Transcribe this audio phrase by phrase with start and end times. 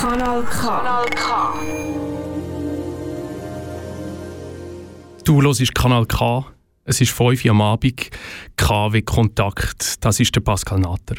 [0.00, 0.60] Kanal K.
[0.60, 1.54] Kanal K.
[5.24, 6.46] Du hörst Kanal K.
[6.84, 8.08] Es ist 5 Uhr am Abend.
[8.56, 10.04] KW Kontakt.
[10.04, 11.16] Das ist der Pascal Natter.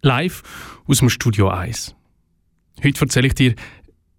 [0.00, 0.42] Live
[0.86, 1.94] aus dem Studio 1.
[2.82, 3.54] Heute erzähle ich dir,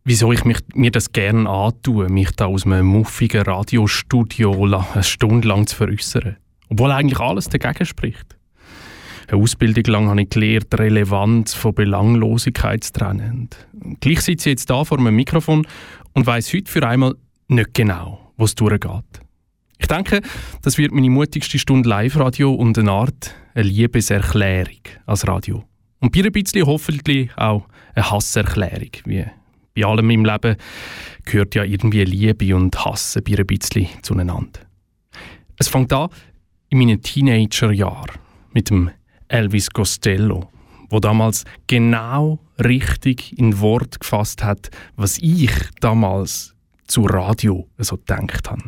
[0.04, 5.48] wieso ich mich, mir das gerne antue, mich da aus einem muffigen Radiostudio eine Stunde
[5.48, 6.38] lang zu veräußern.
[6.70, 8.39] Obwohl eigentlich alles dagegen spricht.
[9.32, 13.50] Eine Ausbildung lang habe ich gelernt, Relevanz von Belanglosigkeit zu trennen.
[14.00, 15.68] Gleich sitze ich jetzt da vor einem Mikrofon
[16.14, 17.14] und weiß heute für einmal
[17.48, 19.22] nicht genau, wo es durchgeht.
[19.78, 20.22] Ich denke,
[20.64, 25.64] das wird meine mutigste Stunde Live-Radio und eine Art eine Liebeserklärung als Radio.
[26.00, 28.90] Und bei ein bisschen hoffentlich auch eine Hasserklärung.
[29.06, 29.26] Wie
[29.76, 30.56] bei allem im Leben
[31.26, 34.62] gehört ja irgendwie Liebe und Hass bei ein bisschen zueinander.
[35.58, 36.10] Es fängt an
[36.70, 38.18] in meinen Teenagerjahren
[38.54, 38.90] mit dem
[39.30, 40.50] Elvis Costello,
[40.90, 46.56] wo damals genau richtig in Wort gefasst hat, was ich damals
[46.88, 48.64] zu Radio so gedacht habe.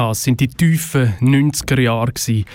[0.00, 2.46] Ja, es sind die tiefen 90er Jahre gewesen.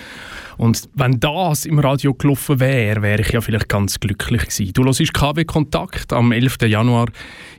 [0.56, 4.72] Und wenn das im Radio gelaufen wäre, wäre ich ja vielleicht ganz glücklich gewesen.
[4.72, 6.62] Du hörst KW Kontakt am 11.
[6.62, 7.06] Januar.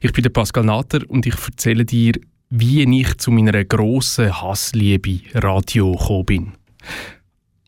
[0.01, 2.16] Ich bin der Pascal Natter und ich erzähle dir,
[2.50, 6.51] wie ich zu meiner grossen Hassliebe Radio gekommen bin.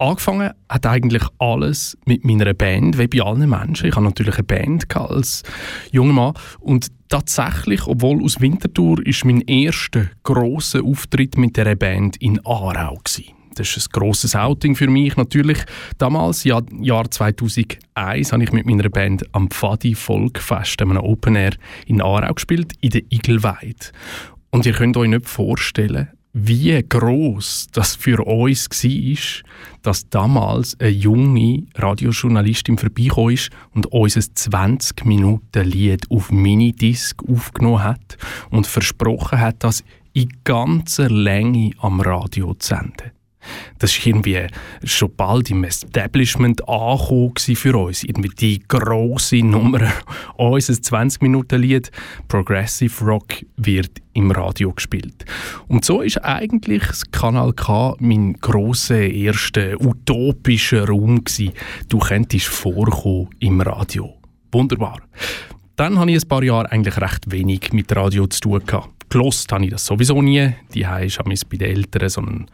[0.01, 3.89] Angefangen hat eigentlich alles mit meiner Band, wie bei allen Menschen.
[3.89, 5.43] Ich habe natürlich eine Band als
[5.91, 12.15] junger Mann und tatsächlich, obwohl aus Winterthur ist mein erster grosser Auftritt mit der Band
[12.17, 13.33] in Aarau gewesen.
[13.55, 15.57] Das ist ein grosses Outing für mich natürlich.
[15.97, 21.55] Damals, ja, Jahr 2001, habe ich mit meiner Band am Pfadi Volkfest, einem Open Air
[21.87, 23.91] in Aarau gespielt, in der Igelweid.
[24.49, 30.89] Und ihr könnt euch nicht vorstellen, wie groß das für uns war, dass damals eine
[30.89, 38.17] junge Radiojournalistin vorbeigekommen ist und uns ein 20 Minuten Lied auf Minidisc aufgenommen hat
[38.51, 39.83] und versprochen hat, das
[40.13, 43.18] in ganzer Länge am Radio zu senden.
[43.79, 44.47] Das war irgendwie
[44.83, 48.03] schon bald im Establishment angekommen für uns.
[48.03, 49.91] Irgendwie die grosse Nummer.
[50.37, 51.91] Unser 20-Minuten-Lied
[52.27, 55.25] Progressive Rock wird im Radio gespielt.
[55.67, 61.53] Und so ist eigentlich das Kanal K mein grosser, erster utopischer Raum gewesen.
[61.87, 64.15] Du könntest vorkommen im Radio.
[64.51, 65.01] Wunderbar.
[65.75, 68.98] Dann hatte ich ein paar Jahre eigentlich recht wenig mit Radio zu tun gehabt.
[69.09, 70.53] Gelost habe ich das sowieso nie.
[70.73, 72.45] Die ist bei den Eltern so ein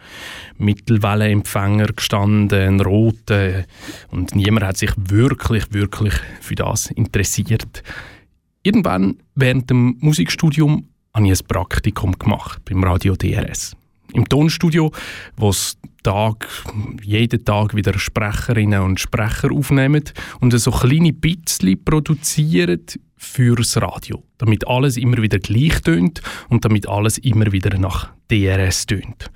[0.58, 3.66] Mittelwellenempfänger gestanden, ein roter.
[4.12, 7.84] Und niemand hat sich wirklich, wirklich für das interessiert.
[8.64, 13.76] Irgendwann während dem Musikstudium habe ich ein Praktikum gemacht beim Radio DRS.
[14.14, 14.92] Im Tonstudio,
[15.38, 16.48] wo es Tag,
[17.02, 20.04] jeden Tag wieder Sprecherinnen und Sprecher aufnehmen
[20.40, 22.86] und so kleine Bitzli produzieren
[23.26, 28.86] fürs Radio, damit alles immer wieder gleich tönt und damit alles immer wieder nach DRS
[28.86, 29.32] tönt.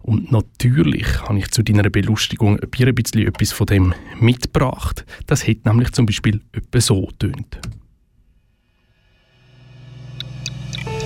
[0.00, 5.04] Und natürlich habe ich zu deiner Belustigung ein bisschen etwas von dem mitgebracht.
[5.26, 7.60] Das hätte nämlich zum Beispiel etwas so tönt.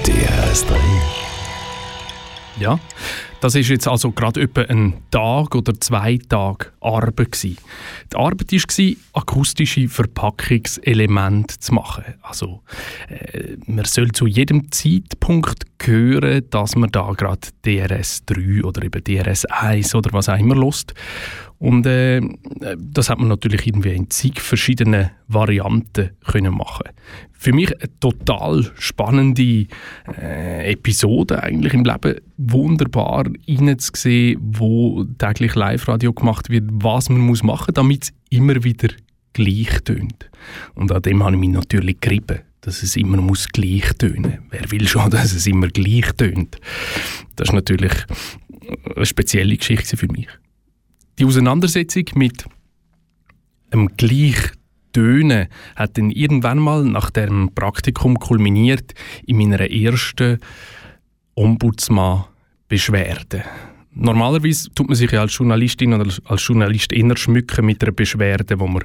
[0.05, 0.77] DRS 3
[2.59, 2.79] ja,
[3.41, 7.59] das ist jetzt also gerade etwa ein Tag oder zwei Tage Arbeit gewesen.
[8.13, 12.05] Die Arbeit war, akustische Verpackungselemente zu machen.
[12.23, 12.63] Also,
[13.09, 19.95] äh, man soll zu jedem Zeitpunkt hören, dass man da gerade DRS3 oder eben DRS1
[19.95, 20.95] oder was auch immer lust.
[21.59, 22.21] Und äh,
[22.77, 26.91] das hat man natürlich irgendwie in zig verschiedenen Varianten können machen.
[27.33, 29.67] Für mich eine total spannende
[30.21, 32.17] äh, Episode eigentlich im Leben.
[32.37, 38.63] Wunderbar reinzusehen, wo täglich Live-Radio gemacht wird, was man muss machen muss, damit es immer
[38.63, 38.89] wieder
[39.33, 40.31] gleich tönt.
[40.75, 44.41] Und an dem habe ich mich natürlich gerieben dass es immer muss gleich tönen.
[44.51, 46.57] Wer will schon, dass es immer gleich tönt?
[47.37, 47.93] Das ist natürlich
[48.97, 50.27] eine spezielle Geschichte für mich.
[51.19, 52.45] Die Auseinandersetzung mit
[53.71, 58.93] einem Gleichtönen hat dann irgendwann mal nach dem Praktikum kulminiert
[59.27, 60.41] in meiner ersten
[61.35, 63.45] Ombudsmann-Beschwerde.
[63.99, 68.61] Normalerweise tut man sich ja als Journalistin oder als Journalist inner schmücken mit einer Beschwerde,
[68.61, 68.85] wo man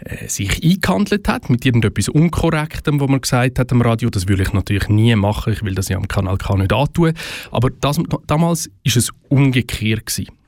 [0.00, 4.40] äh, sich eingehandelt hat, mit irgendetwas Unkorrektem, wo man gesagt hat am Radio, das will
[4.40, 7.12] ich natürlich nie machen, ich will das ja am Kanal K nicht antun.
[7.52, 10.41] Aber das, damals ist es umgekehrt gewesen.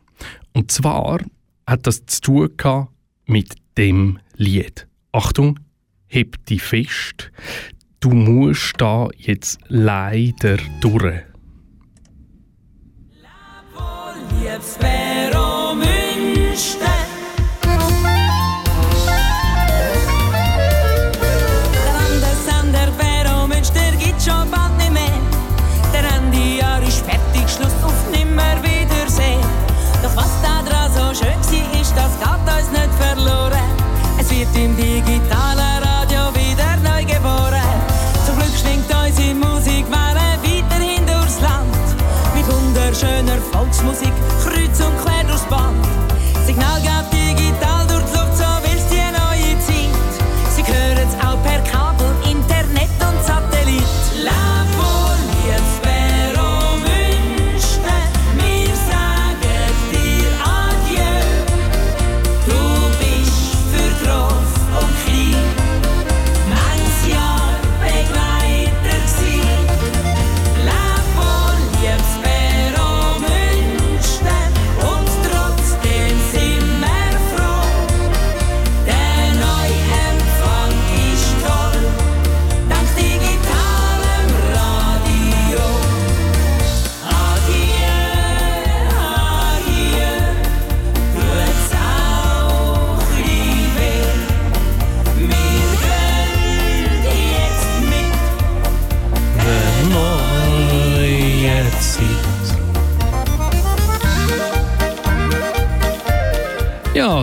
[0.55, 1.21] Und zwar
[1.67, 2.89] hat das zu tun
[3.27, 4.87] mit dem Lied.
[5.13, 5.61] Achtung,
[6.07, 7.33] heb dich fest,
[8.01, 11.23] du musst da jetzt leider durch.
[14.63, 15.04] Spero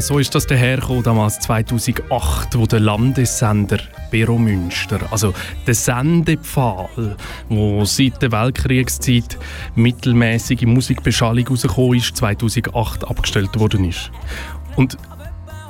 [0.01, 3.79] so ist das dahergekommen, damals 2008, wo der Landessender
[4.09, 5.33] Bero Münster, also
[5.67, 7.15] der Sendepfahl,
[7.49, 9.37] wo seit der Weltkriegszeit
[9.75, 14.11] mittelmäßige Musikbeschallung rausgekommen ist, 2008 abgestellt worden ist.
[14.75, 14.97] Und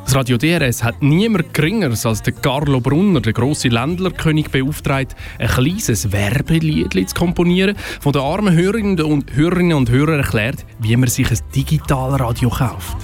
[0.06, 5.48] Das Radio DRS hat niemand geringeres als der Carlo Brunner, der grosse Ländlerkönig, beauftragt, ein
[5.48, 11.08] kleines Werbelied zu komponieren, von den armen Hörerinnen und Hörerinnen und Hörern erklärt, wie man
[11.08, 12.98] sich ein Digitalradio kauft.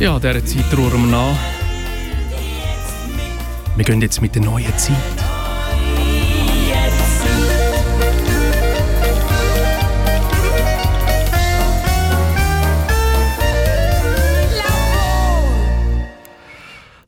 [0.00, 1.36] Ja, dieser Zeit trauern wir nach.
[3.74, 4.96] Wir gehen jetzt mit der neuen Zeit.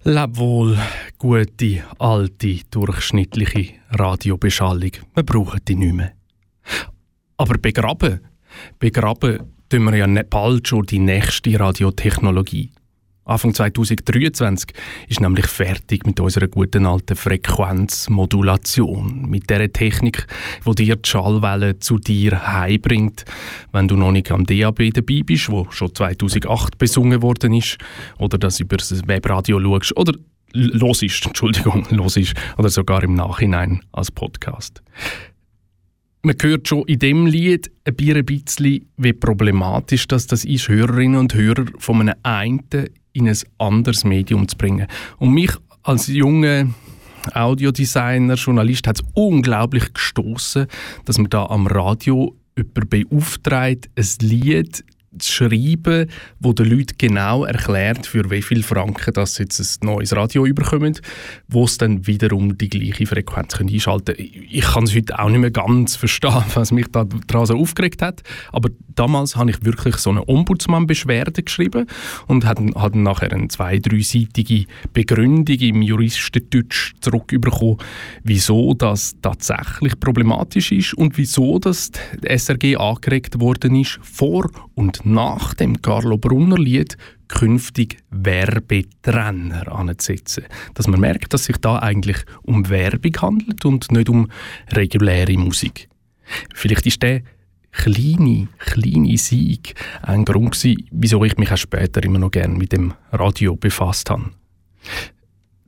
[0.02, 0.76] Leb wohl,
[1.16, 4.92] gute, alte, durchschnittliche Radiobeschallung.
[5.14, 6.12] Wir brauchen die nicht mehr.
[7.36, 8.18] Aber begraben,
[8.80, 12.72] begraben tun wir ja bald schon die nächste Radiotechnologie.
[13.24, 14.72] Anfang 2023
[15.08, 20.26] ist nämlich fertig mit unserer guten alten Frequenzmodulation, mit der Technik,
[20.64, 23.24] wo dir die Schallwelle zu dir heimbringt,
[23.72, 27.76] wenn du noch nicht am DAB dabei bist, wo schon 2008 besungen worden ist,
[28.18, 30.14] oder das über das Webradio schaust, oder
[30.52, 34.82] los ist, Entschuldigung, los ist, oder sogar im Nachhinein als Podcast.
[36.22, 41.32] Man hört schon in dem Lied ein bisschen, wie problematisch das, das ist, Hörerinnen und
[41.32, 42.68] Hörer von einem einen
[43.12, 44.86] in ein anderes Medium zu bringen.
[45.18, 45.52] Und mich
[45.82, 46.66] als junger
[47.34, 50.66] Audiodesigner, Journalist hat es unglaublich gestoßen,
[51.04, 54.84] dass man da am Radio jemanden beauftragt, ein Lied
[55.20, 60.46] schreiben, wo den Leuten genau erklärt, für wie viel Franken das jetzt ein neues Radio
[60.46, 60.96] überkommen,
[61.48, 64.28] wo es dann wiederum die gleiche Frequenz können einschalten können.
[64.50, 68.02] Ich kann es heute auch nicht mehr ganz verstehen, was mich da daran so aufgeregt
[68.02, 71.86] hat, aber damals habe ich wirklich so eine Ombudsmann-Beschwerde geschrieben
[72.28, 72.62] und hatte,
[72.98, 77.78] nachher eine zwei-, dreiseitige Begründung im Juristendeutsch zurückbekommen,
[78.22, 81.90] wieso das tatsächlich problematisch ist und wieso das
[82.22, 86.96] SRG angeregt worden ist, vor und nach dem Carlo Brunner Lied
[87.28, 90.44] künftig Werbetrenner anzusetzen.
[90.72, 94.28] Dass man merkt, dass sich da eigentlich um Werbung handelt und nicht um
[94.68, 95.90] reguläre Musik.
[96.54, 97.20] Vielleicht ist der
[97.72, 102.72] kleine, kleine Sieg ein Grund gewesen, wieso ich mich auch später immer noch gerne mit
[102.72, 104.30] dem Radio befasst habe.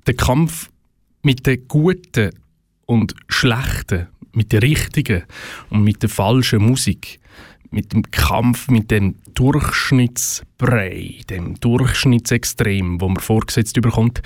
[0.07, 0.71] Der Kampf
[1.23, 2.31] mit der guten
[2.87, 5.25] und schlechten, mit der richtigen
[5.69, 7.21] und mit der falschen Musik,
[7.73, 14.23] mit dem Kampf mit dem Durchschnittsbrei, dem Durchschnittsextrem, wo man vorgesetzt bekommt,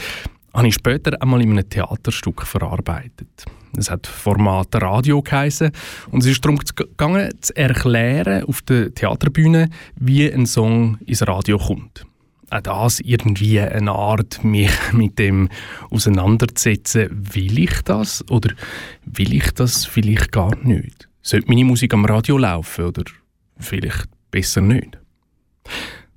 [0.53, 3.45] habe ich später einmal in einem Theaterstück verarbeitet.
[3.77, 5.71] Es hat Format Radio geheißen
[6.11, 11.59] und es ist darum gegangen, zu erklären auf der Theaterbühne, wie ein Song ins Radio
[11.59, 12.07] kommt.
[12.49, 15.49] Auch das irgendwie eine Art, mich mit dem
[15.91, 18.55] auseinanderzusetzen, will ich das oder
[19.05, 21.09] will ich das vielleicht gar nicht?
[21.23, 23.03] Sollte meine Musik am Radio laufen oder
[23.59, 24.99] vielleicht besser nicht.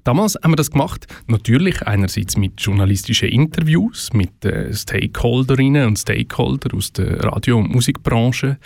[0.03, 6.72] Damals haben wir das gemacht, natürlich einerseits mit journalistischen Interviews mit äh, Stakeholderinnen und Stakeholdern
[6.77, 8.58] aus der Radio- und Musikbranche.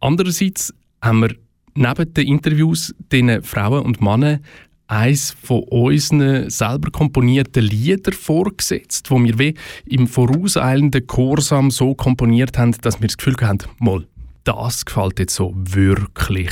[0.00, 1.36] Andererseits haben wir
[1.74, 4.40] neben den Interviews den Frauen und Männern
[4.88, 9.54] eins von unseren selber komponierten Lieder vorgesetzt, wo wir wie
[9.86, 14.06] im vorauseilenden Chorsam so komponiert haben, dass wir das Gefühl haben, mal,
[14.44, 16.50] das gefällt jetzt so wirklich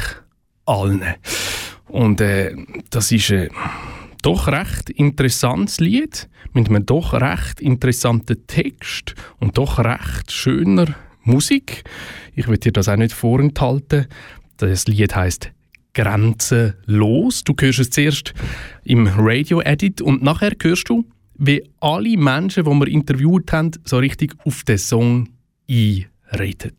[0.71, 1.03] allen.
[1.89, 2.55] Und äh,
[2.91, 3.49] das ist ein
[4.23, 11.85] doch recht interessantes Lied mit einem doch recht interessanten Text und doch recht schöner Musik.
[12.35, 14.07] Ich will dir das auch nicht vorenthalten.
[14.59, 15.51] Das Lied heißt
[15.95, 17.45] Grenzenlos.
[17.45, 18.35] Du hörst es zuerst
[18.85, 21.05] im Radio-Edit und nachher hörst du,
[21.37, 25.29] wie alle Menschen, die wir interviewt haben, so richtig auf den Song
[25.69, 26.75] einreden.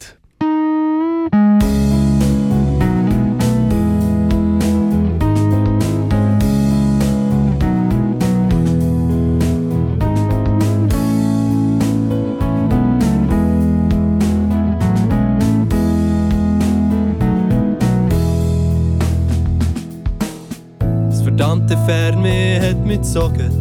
[23.02, 23.52] Mitgezogen.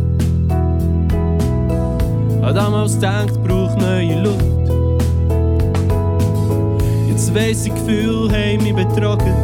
[2.43, 4.45] Hab damals gedacht, brauch neue Luft.
[7.09, 9.35] Jetzt weiss ich, Gefühl haben mich betrogen.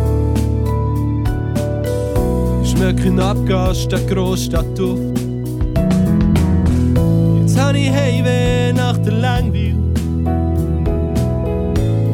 [2.64, 5.18] Schmecken Abgas statt Großstadtduft.
[7.40, 9.74] Jetzt hab ich Heimweh nach der Langweil.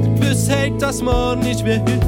[0.05, 2.01] Die Gewissheit, dass morgen ist wie heute.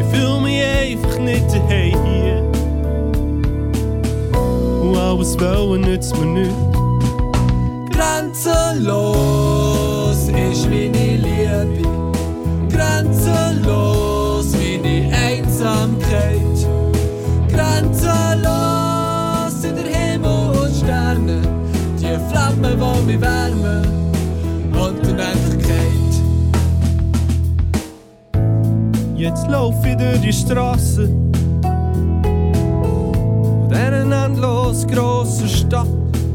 [0.00, 2.23] Ich fühl mich einfach nicht daheim
[5.04, 6.54] alles wollen nützt mir nichts.
[7.90, 8.56] Grenzenlos
[10.28, 11.82] ist meine Liebe.
[12.70, 16.66] Grenzenlos meine Einsamkeit.
[17.48, 21.42] Grenzenlos sind der Himmel und Sterne.
[21.98, 23.84] Die Flammen, die mich wärmen.
[24.72, 26.14] Und die Unendlichkeit.
[29.16, 31.23] Jetzt lauf ich durch die Straße
[34.74, 35.88] endlos grossen Stadt.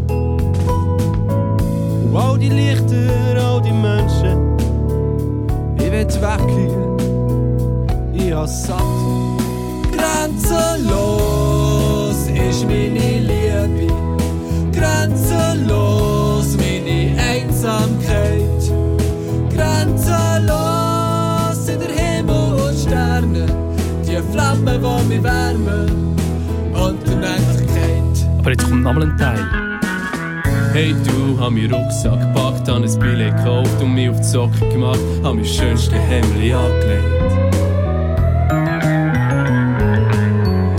[0.07, 4.57] Und all die Lichter, all die Menschen,
[5.77, 6.97] ich will weg hier,
[8.13, 8.81] ich hab's satt.
[9.91, 13.93] Grenzenlos ist meine Liebe,
[14.71, 18.71] grenzenlos meine Einsamkeit,
[19.53, 23.45] grenzenlos sind der Himmel und Sterne,
[24.07, 25.48] die Flammen, die mich wärmen
[28.49, 29.45] Aber jetzt kommt nochmal ein Teil.
[30.73, 34.69] Hey du, hab mir Rucksack gepackt, hab ein Billett gekauft und mich auf die Socken
[34.71, 37.03] gemacht, hab mein schönste Hemdli angelegt.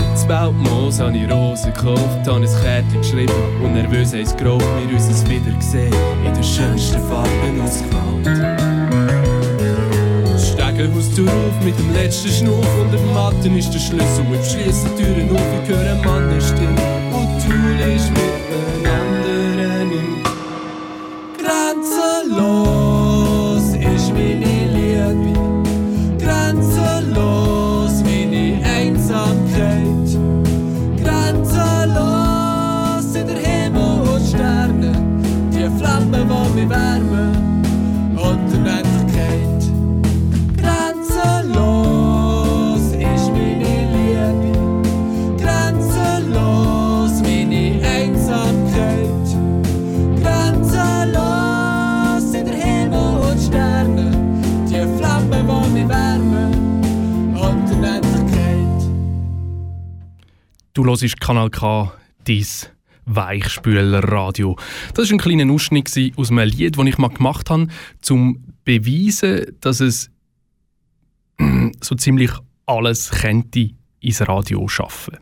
[0.01, 4.93] Das Weltmoos hab ich Rosen gekauft, hab ein Kärtchen geschrieben und nervös heisst geraucht, wir
[4.93, 5.93] uns es wieder gesehen,
[6.25, 8.27] in den schönsten Farben ausgemalt.
[10.25, 14.89] Das Stegenhaustür auf mit dem letzten Schnuff und der Matten ist der Schlüssel, wir schließen
[14.97, 15.69] Türen auf, ich
[60.81, 61.93] Du hörst Kanal K,
[62.25, 62.67] dies
[63.05, 64.57] Weichspüler-Radio.
[64.95, 67.69] Das war ein kleiner Ausschnitt aus einem Lied, das ich mal gemacht habe, um
[68.01, 70.09] zu beweisen, dass es
[71.81, 72.31] so ziemlich
[72.65, 75.19] alles könnte ins Radio schaffen.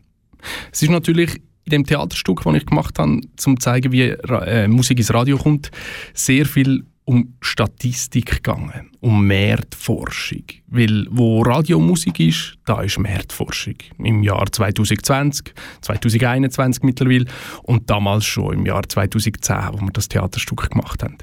[0.71, 4.65] Es ist natürlich in dem Theaterstück, das ich gemacht habe, um zu zeigen, wie äh,
[4.69, 5.71] Musik ins Radio kommt,
[6.13, 10.43] sehr viel um Statistik gegangen, um Marktforschung.
[10.67, 13.73] Weil wo Radiomusik ist, da ist Marktforschung.
[13.97, 17.25] Im Jahr 2020, 2021 mittlerweile
[17.63, 21.17] und damals schon im Jahr 2010, wo wir das Theaterstück gemacht haben.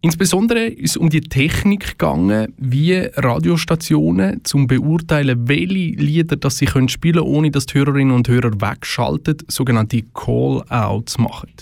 [0.00, 6.66] Insbesondere ist es um die Technik gegangen, wie Radiostationen zum beurteilen, welche Lieder das sie
[6.66, 11.52] können spielen können, ohne dass die Hörerinnen und Hörer wegschalten, sogenannte Call-outs machen.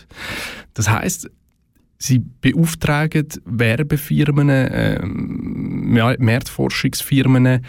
[0.72, 1.30] Das heißt,
[2.02, 4.48] sie beauftragen Werbefirmen,
[5.94, 7.64] ja, Marktforschungsfirmen,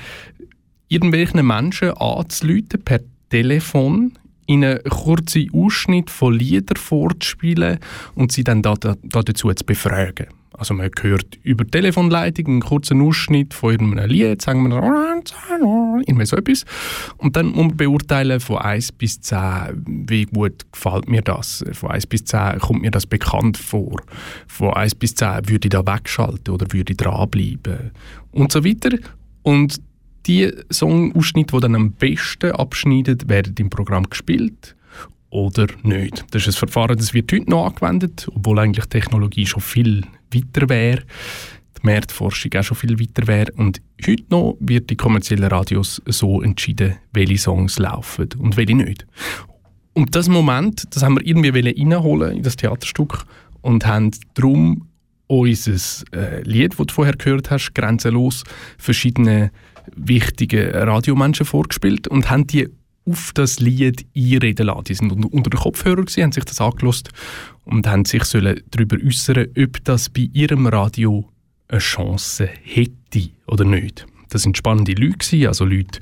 [0.88, 4.14] irgendwelchen Menschen anzuleiten per Telefon,
[4.48, 7.80] ihnen kurze Ausschnitte von Liedern vorzuspielen
[8.16, 10.28] und sie dann da, da, da dazu zu befragen.
[10.54, 16.38] Also man hört über Telefonleitung einen kurzen Ausschnitt von irgendeinem Lied, sagen wir irgendwie so
[16.38, 16.66] etwas.
[17.18, 21.64] Und dann muss man beurteilen von 1 bis 10, wie gut gefällt mir das.
[21.74, 23.98] Von 1 bis 10 kommt mir das bekannt vor.
[24.48, 27.92] Von 1 bis 10 würde ich da wegschalten oder würde ich dranbleiben.
[28.32, 28.98] Und so weiter.
[29.42, 29.82] Und
[30.26, 34.76] die Songausschnitte, die dann am besten abschneiden, werden im Programm gespielt
[35.30, 36.24] oder nicht.
[36.32, 40.70] Das ist ein Verfahren, das wird heute noch angewendet, obwohl eigentlich Technologie schon viel weiter
[40.70, 41.04] wäre,
[41.78, 43.52] die Marktforschung auch schon viel weiter wäre.
[43.54, 49.06] Und heute noch wird die kommerziellen Radios so entschieden, welche Songs laufen und welche nicht.
[49.94, 53.26] Und das Moment, das haben wir irgendwie reinholen in das Theaterstück
[53.62, 54.88] und haben darum
[55.28, 58.44] unser äh, Lied, das du vorher gehört hast, «Grenzenlos»,
[58.78, 59.52] verschiedene
[59.96, 62.70] wichtige Radiomenschen vorgespielt und haben die
[63.06, 64.84] auf das Lied einreden lassen.
[64.86, 67.10] Die sind unter, den Kopfhörer gewesen, haben sich das angelost
[67.66, 71.30] und haben sich sollen darüber äußern, ob das bei ihrem Radio
[71.68, 74.06] eine Chance hätte oder nicht.
[74.34, 76.00] Das sind spannende Leute, also Leute,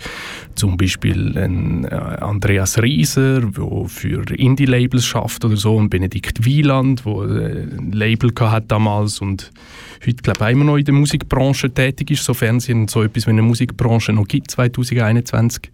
[0.55, 7.03] zum Beispiel ein äh, Andreas Rieser, der für Indie-Labels schafft oder so, und Benedikt Wieland,
[7.05, 9.51] der äh, ein Label hat damals und
[10.05, 13.31] heute glaube ich immer noch in der Musikbranche tätig ist, sofern es so etwas wie
[13.31, 15.69] eine Musikbranche noch gibt 2021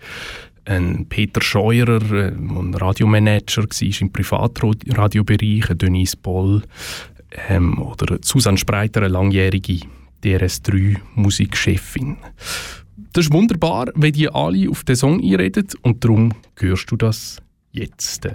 [0.68, 6.64] ein Peter Scheurer, äh, ein Radiomanager war im Privatradiobereich, ein Denise Boll
[7.50, 9.80] ähm, oder Susanne Spreiter, eine langjährige
[10.24, 12.18] DRS3-Musikchefin.
[13.14, 17.38] Das ist wunderbar, wenn die alle auf den Song einreden und darum hörst du das
[17.72, 18.28] jetzt.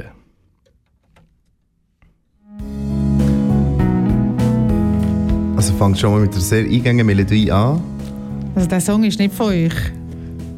[5.56, 7.80] Also fangt schon mal mit einer sehr eingängigen Melodie an.
[8.54, 9.74] Also der Song ist nicht von euch.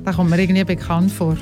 [0.06, 1.36] Der kommt mir irgendwie bekannt vor.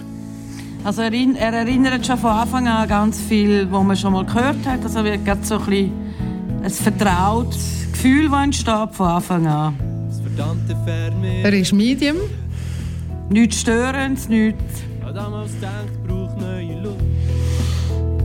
[0.84, 4.66] Also er, er erinnert schon von Anfang an ganz viel, was man schon mal gehört
[4.66, 4.82] hat.
[4.82, 5.92] Also wird gerade so ein, bisschen
[6.62, 9.74] ein vertrautes Gefühl, das entsteht von Anfang an.
[11.44, 12.16] Er ist Medium.
[13.30, 14.82] Nichts Störendes, nichts.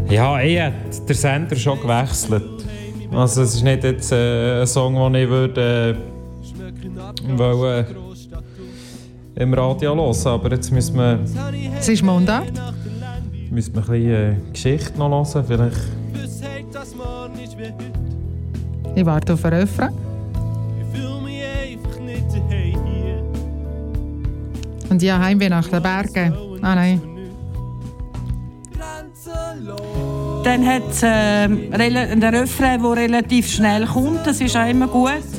[0.09, 0.73] Ja, ich habe
[1.07, 2.65] den Sender schon gewechselt.
[3.11, 8.06] Also es ist nicht jetzt äh, ein Song, den ich würde äh, wollen, äh,
[9.39, 11.19] im Radio hören, aber jetzt müssen wir...
[11.79, 12.51] Es ist Mundart.
[13.51, 15.77] Müssen wir ein bisschen äh, Geschichte noch hören, vielleicht...
[18.95, 19.93] Ich warte auf einen Refrain.
[24.89, 26.33] Und ja, Heimweh nach den Bergen.
[26.61, 27.01] Ah nein.
[30.43, 34.25] Dann hat es äh, einen Refrain, der relativ schnell kommt.
[34.25, 35.36] Das ist auch immer gut.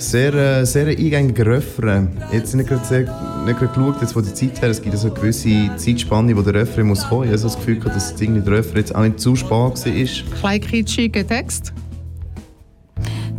[0.00, 2.08] Sehr, äh, sehr eingängiger Refrain.
[2.32, 3.00] Jetzt nicht gerade, sehr,
[3.44, 4.70] nicht gerade geschaut, jetzt von der Zeit her.
[4.70, 7.24] Es gibt so eine gewisse Zeitspanne, wo der Refrain muss kommen.
[7.24, 9.74] Ich habe das Gefühl, dass der Refrain jetzt auch nicht zu spät war.
[9.74, 11.74] Klein kitschiger Text.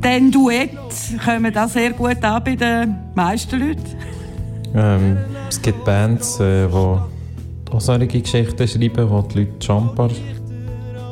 [0.01, 0.69] Dann Duett
[1.25, 3.95] kommen da sehr gut an bei den meisten Leuten.
[4.75, 5.17] Ähm,
[5.49, 7.09] es gibt Bands, äh, die auch
[7.79, 10.09] solche Geschichten schreiben, die die Leute Jumper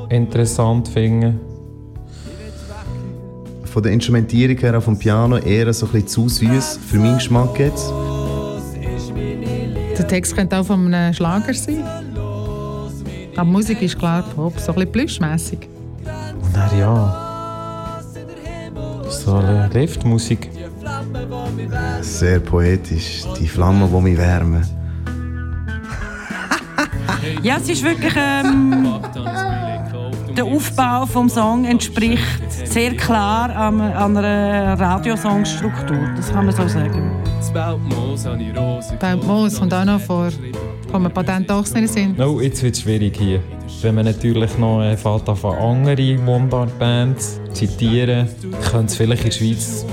[0.10, 1.49] interessant finden.
[3.72, 7.60] Von der Instrumentierung her, vom Piano, eher so ein bisschen zu süß für meinen Geschmack
[7.60, 7.94] jetzt.
[9.98, 11.84] Der Text könnte auch von einem Schlager sein.
[13.36, 15.70] Aber die Musik ist klar Pop, so ein bisschen plüschmässig.
[16.54, 18.02] Na ja.
[19.10, 20.50] So eine Liftmusik.
[22.02, 23.24] Sehr poetisch.
[23.40, 24.66] Die Flammen, die mich wärmen.
[27.44, 28.14] ja, es ist wirklich.
[28.16, 29.00] Ähm,
[30.36, 32.24] der Aufbau des Songs entspricht
[32.66, 36.10] sehr klar an, an einer Radiosongstruktur.
[36.16, 37.12] Das kann man so sagen.
[39.26, 40.30] Moos kommt auch noch vor.
[40.92, 43.42] Kommen Patent auch nicht in No, jetzt wird es schwierig hier.
[43.82, 45.22] Wenn man natürlich noch äh, von
[45.56, 48.28] andere Mundart-Bands zitieren,
[48.72, 49.86] könnte es vielleicht in der Schweiz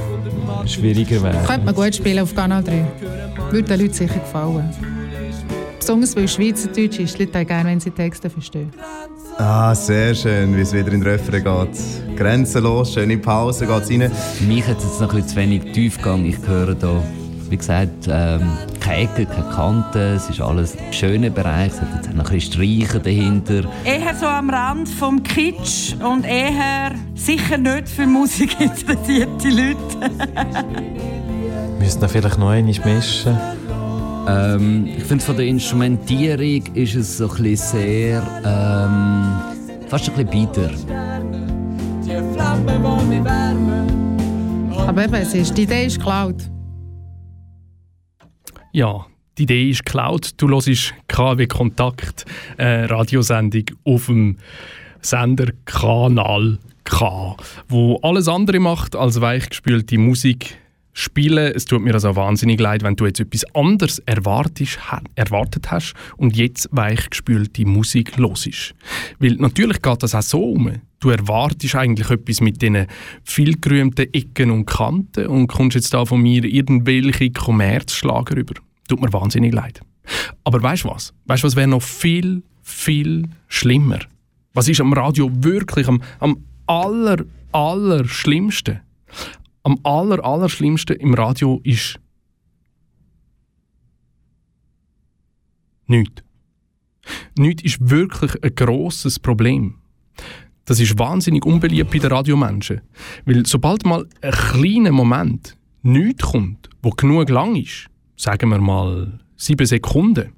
[0.67, 1.45] schwieriger werden.
[1.47, 2.85] Könnte man gut spielen auf Kanal 3.
[3.51, 4.71] Würde den Leuten sicher gefallen.
[5.79, 8.73] Besonders weil Schweizerdeutsch ist, die Leute gerne, wenn sie Texte verstehen.
[9.39, 12.17] Ah, sehr schön, wie es wieder in den Refrain geht.
[12.17, 14.11] Grenzenlos, schöne Pause, geht es rein.
[14.11, 16.25] Für mich hat es jetzt noch ein bisschen zu wenig Tiefgang.
[16.25, 17.03] Ich höre da,
[17.51, 18.41] wie gesagt, ähm,
[18.81, 20.15] keine Ecke, keine Kante.
[20.15, 21.73] Es ist alles ein schöner Bereich.
[21.73, 23.65] Es hat jetzt noch ein bisschen Streichen dahinter.
[23.85, 29.77] Eher so am Rand vom Kitsch und eher sicher nicht für Musik interessierte Leute.
[31.79, 33.39] Wir müssen da vielleicht noch einmal mischen.
[34.29, 38.23] Ähm, ich finde, von der Instrumentierung ist es so ein bisschen sehr.
[38.45, 40.71] Ähm, fast ein bisschen bitter.
[44.87, 46.51] Aber eben, es ist, die Idee ist geklaut.
[48.73, 49.07] Ja,
[49.39, 50.31] die Idee ist geklaut.
[50.39, 52.25] Du hörst KW Kontakt,
[52.57, 54.39] äh, Radiosendung auf dem
[55.01, 57.37] Sender Kanal K,
[57.69, 60.59] wo alles andere macht als weichgespülte Musik
[60.97, 61.53] spielen.
[61.55, 66.69] Es tut mir also wahnsinnig leid, wenn du jetzt etwas anderes erwartet hast und jetzt
[66.73, 68.75] weichgespülte Musik los ist.
[69.19, 70.73] Weil natürlich geht das auch so um.
[70.99, 72.87] Du erwartest eigentlich etwas mit diesen
[73.25, 78.55] vielgerühmten Ecken und Kanten und kommst jetzt da von mir irgendwelche Kommerzschlager über.
[78.89, 79.81] Tut mir wahnsinnig leid.
[80.45, 81.13] Aber weißt du was?
[81.27, 83.99] Weißt du, was wäre noch viel, viel schlimmer?
[84.55, 87.19] Was ist am Radio wirklich am, am aller,
[87.53, 88.81] aller schlimmsten?
[89.67, 91.99] Am aller, aller schlimmsten im Radio ist
[95.89, 96.23] nichts.
[97.37, 99.75] Nichts ist wirklich ein grosses Problem.
[100.67, 102.81] Das ist wahnsinnig unbeliebt bei den Radiomenschen.
[103.25, 109.19] Weil sobald mal ein kleiner Moment nichts kommt, wo genug lang ist, sagen wir mal
[109.37, 110.33] sieben Sekunden,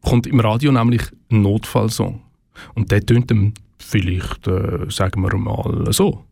[0.00, 2.22] kommt im Radio nämlich ein Notfallsong.
[2.74, 6.24] Und der tönt dann vielleicht, äh, sagen wir mal, so.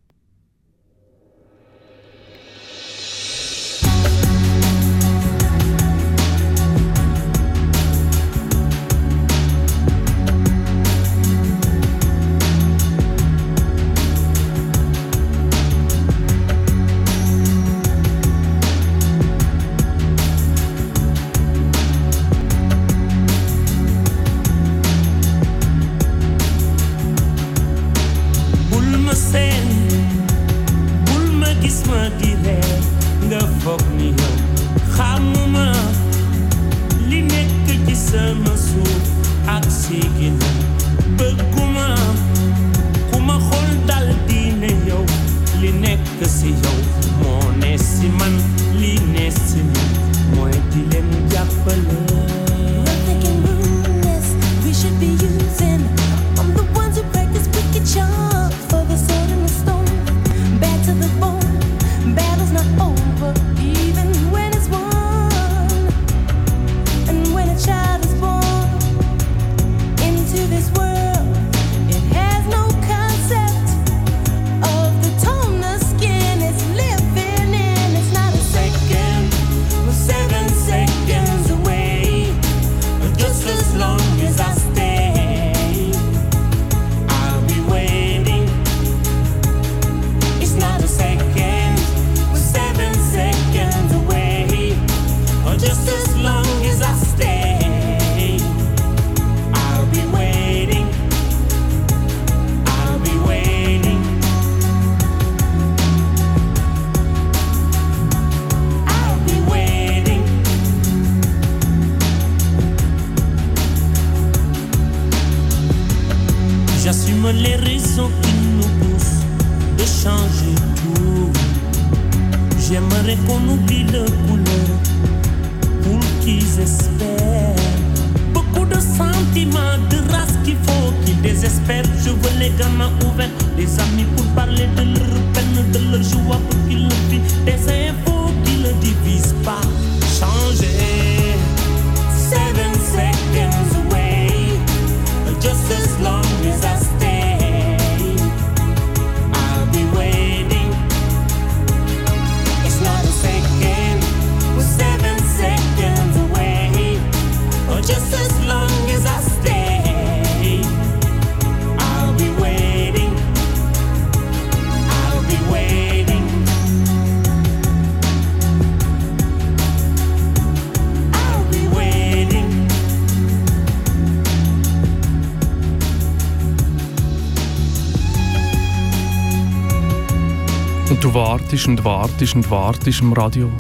[182.21, 183.51] Wartest und wartest im Radio.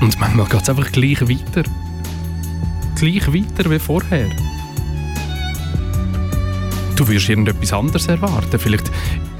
[0.00, 1.62] Und manchmal geht es einfach gleich weiter.
[2.96, 4.28] Gleich weiter wie vorher.
[6.96, 8.58] Du wirst irgendetwas anderes erwarten.
[8.58, 8.90] Vielleicht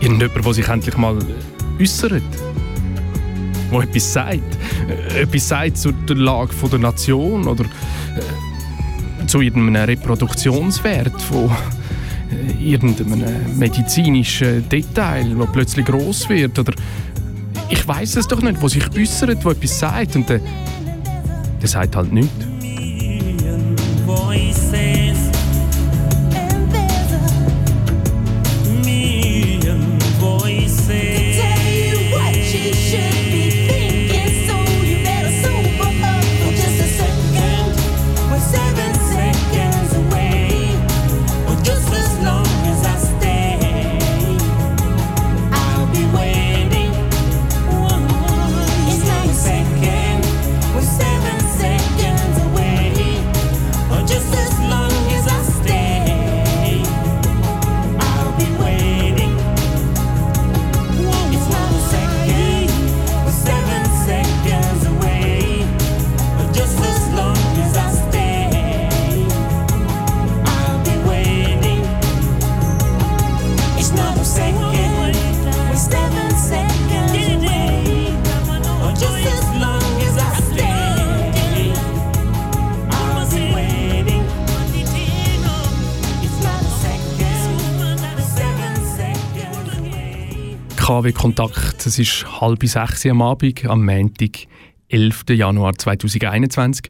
[0.01, 1.19] irgendjemand, der sich endlich mal
[1.81, 2.23] äußert.
[3.73, 4.59] Der etwas sagt.
[4.89, 11.51] Äh, Etwas sagt zu der Lage der Nation oder äh, zu irgendeinem Reproduktionswert von
[12.31, 16.57] äh, irgendeinem medizinischen Detail, das plötzlich groß wird.
[16.61, 16.75] Oder
[17.69, 20.41] ich weiß es doch nicht, wo sich äußert, wo etwas sagt und der,
[21.61, 22.47] der sagt halt nichts.
[91.05, 91.85] KW Kontakt.
[91.85, 94.47] Es ist halb sechs am Abend, am Montag,
[94.89, 95.25] 11.
[95.29, 96.89] Januar 2021,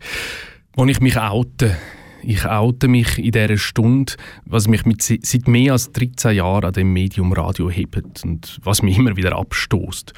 [0.75, 1.77] wo ich mich oute.
[2.23, 4.13] Ich oute mich in dieser Stunde,
[4.45, 8.83] was mich mit, seit mehr als 13 Jahren an dem Medium Radio hebt und was
[8.83, 10.13] mich immer wieder abstoßt.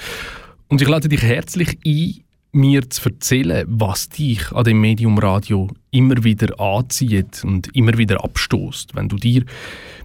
[0.68, 2.25] Und ich lade dich herzlich ein,
[2.56, 8.24] mir zu erzählen, was dich an dem Medium Radio immer wieder anzieht und immer wieder
[8.24, 8.96] abstoßt.
[8.96, 9.44] Wenn du dir,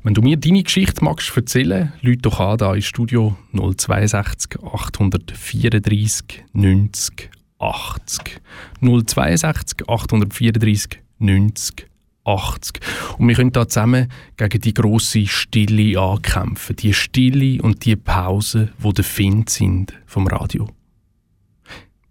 [0.04, 6.44] wenn du mir deine Geschichte magst erzählen, lüt doch an da ins Studio 062 834
[6.54, 8.42] 90 80.
[8.82, 11.88] 062 834 90
[12.24, 12.80] 80.
[13.18, 16.76] Und wir können da zusammen gegen die grosse Stille ankämpfen.
[16.76, 20.70] Die Stille und die Pause, wo der Find sind vom Radio.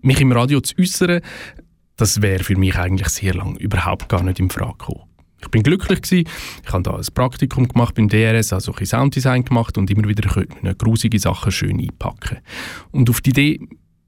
[0.02, 1.20] Mich im Radio zu äußern,
[1.96, 5.02] das wäre für mich eigentlich sehr lange überhaupt gar nicht in Frage gekommen.
[5.42, 6.28] Ich bin glücklich gewesen.
[6.64, 10.28] Ich habe da ein Praktikum gemacht beim DRS, also ein Sounddesign gemacht und immer wieder
[10.74, 12.38] grusige Sachen schön einpacken.
[12.90, 13.60] Und auf die Idee,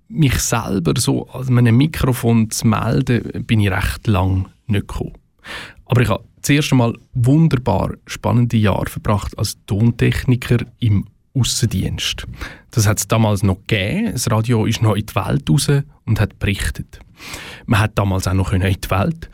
[0.09, 5.13] mich selber so an einem Mikrofon zu melden, bin ich recht lang nicht gekommen.
[5.87, 12.27] Aber ich habe das erste Mal wunderbar spannende Jahre verbracht als Tontechniker im Aussendienst.
[12.71, 14.13] Das hat es damals noch gegeben.
[14.13, 15.69] Das Radio ist noch in die Welt raus
[16.05, 17.01] und hat berichtet.
[17.67, 19.31] Man hat damals auch noch in die Welt.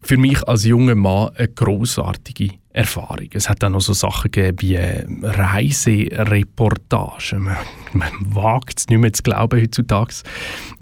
[0.00, 3.30] Für mich als junger Mann eine großartige Erfahrung.
[3.32, 7.44] Es hat dann noch so Sachen gegeben wie äh, Reisereportagen.
[7.44, 7.56] Man,
[7.94, 10.16] man wagt es nicht mehr zu glauben heutzutage.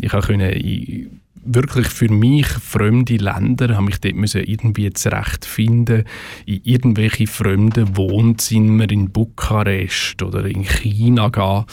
[0.01, 6.05] Ich konnte in wirklich für mich fremde Länder, habe mich dort müssen irgendwie zurechtfinden,
[6.47, 11.65] in irgendwelche fremden Wohnzimmer in Bukarest oder in China gehen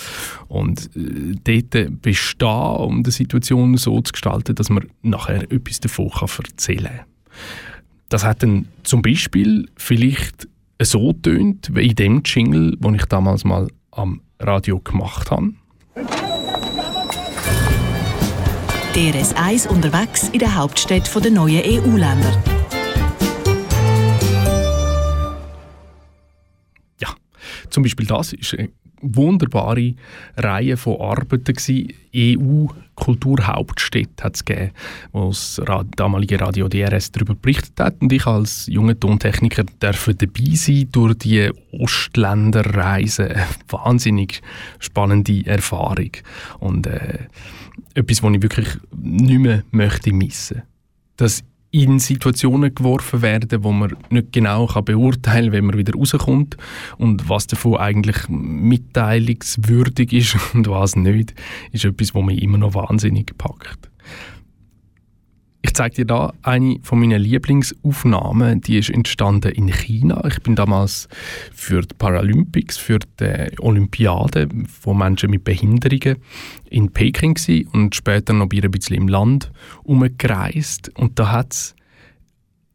[0.48, 6.12] und äh, dort bestehen, um die Situation so zu gestalten, dass man nachher etwas davon
[6.44, 7.06] erzählen kann.
[8.10, 10.48] Das hat dann zum Beispiel vielleicht
[10.82, 15.54] so tönt wie in dem Jingle, den ich damals mal am Radio gemacht habe.
[19.00, 22.44] DRS 1 unterwegs in der Hauptstadt der neuen EU-Länder.
[27.00, 27.08] Ja,
[27.70, 29.96] zum Beispiel das ist eine wunderbare
[30.36, 31.56] Reihe von Arbeiten.
[32.14, 34.72] EU Kulturhauptstädte hat es gegeben,
[35.14, 35.62] wo das
[35.96, 41.14] damalige Radio DRS darüber berichtet hat und ich als junger Tontechniker darf dabei sein durch
[41.20, 43.34] die Ostländerreise.
[43.70, 44.42] Wahnsinnig
[44.80, 46.12] spannende Erfahrung
[46.60, 47.20] und äh,
[48.00, 50.64] etwas, was ich wirklich nicht mehr möchte missen.
[51.18, 55.94] Dass in Situationen geworfen werden, wo man nicht genau kann beurteilen kann, wenn man wieder
[55.94, 56.58] rauskommt
[56.98, 61.36] und was davon eigentlich mitteilungswürdig ist und was nicht,
[61.72, 63.90] ist etwas, was mich immer noch wahnsinnig packt.
[65.62, 70.24] Ich zeige dir da eine von meinen Lieblingsaufnahmen, die ist entstanden in China.
[70.26, 71.10] Ich bin damals
[71.54, 74.48] für die Paralympics, für die Olympiade
[74.82, 76.18] von Menschen mit Behinderungen
[76.70, 77.36] in Peking
[77.74, 79.52] und später noch ein bisschen im Land
[79.84, 81.76] umgereist und da hat es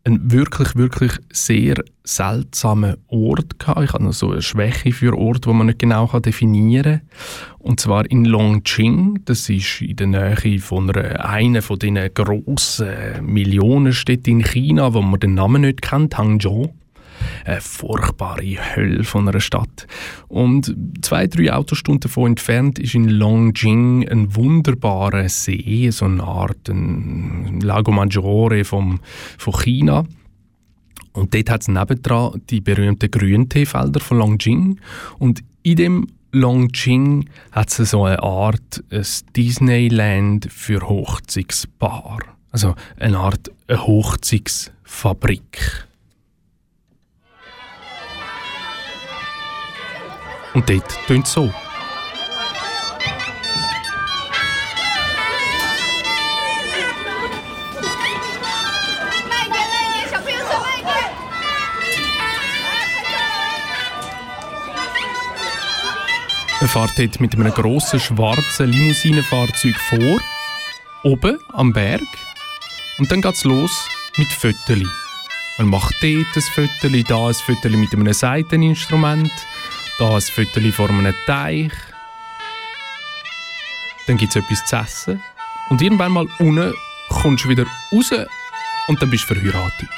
[0.04, 3.84] einen wirklich, wirklich sehr seltsamen Ort gehabt.
[3.84, 7.58] Ich habe noch so eine Schwäche für Orte, die man nicht genau definieren kann.
[7.58, 9.20] Und zwar in Longqing.
[9.24, 15.00] Das ist in der Nähe von einer, einer von diesen grossen Millionenstädten in China, wo
[15.00, 16.74] man den Namen nicht kennt, Hangzhou.
[17.44, 19.86] Eine furchtbare Hölle von einer Stadt.
[20.28, 26.68] Und zwei, drei Autostunden davon entfernt ist in Longjing ein wunderbarer See, so eine Art
[26.68, 29.00] ein Lago Maggiore vom,
[29.38, 30.04] von China.
[31.12, 34.80] Und dort hat es nebendran die berühmten Grünteefelder von Longjing.
[35.18, 39.06] Und in dem Longjing hat es so eine Art ein
[39.36, 42.18] Disneyland für Hochzeitspaar.
[42.50, 45.86] Also eine Art eine Hochzeitsfabrik.
[50.54, 51.52] Und dort tönt es so.
[66.60, 70.18] Man fährt mit einem grossen schwarzen Limousinenfahrzeug vor,
[71.02, 72.00] oben am Berg.
[72.98, 73.86] Und dann geht es los
[74.16, 74.86] mit Föteli.
[75.58, 79.30] Man macht dort ein Föteli, da ein Föteli mit einem Seiteninstrument,
[79.98, 81.72] da ein Föteli vor einem Teich.
[84.06, 85.22] Dann gibt es etwas zu essen.
[85.70, 86.74] Und irgendwann mal unten
[87.08, 88.12] kommst du wieder raus
[88.88, 89.88] und dann bist du verheiratet.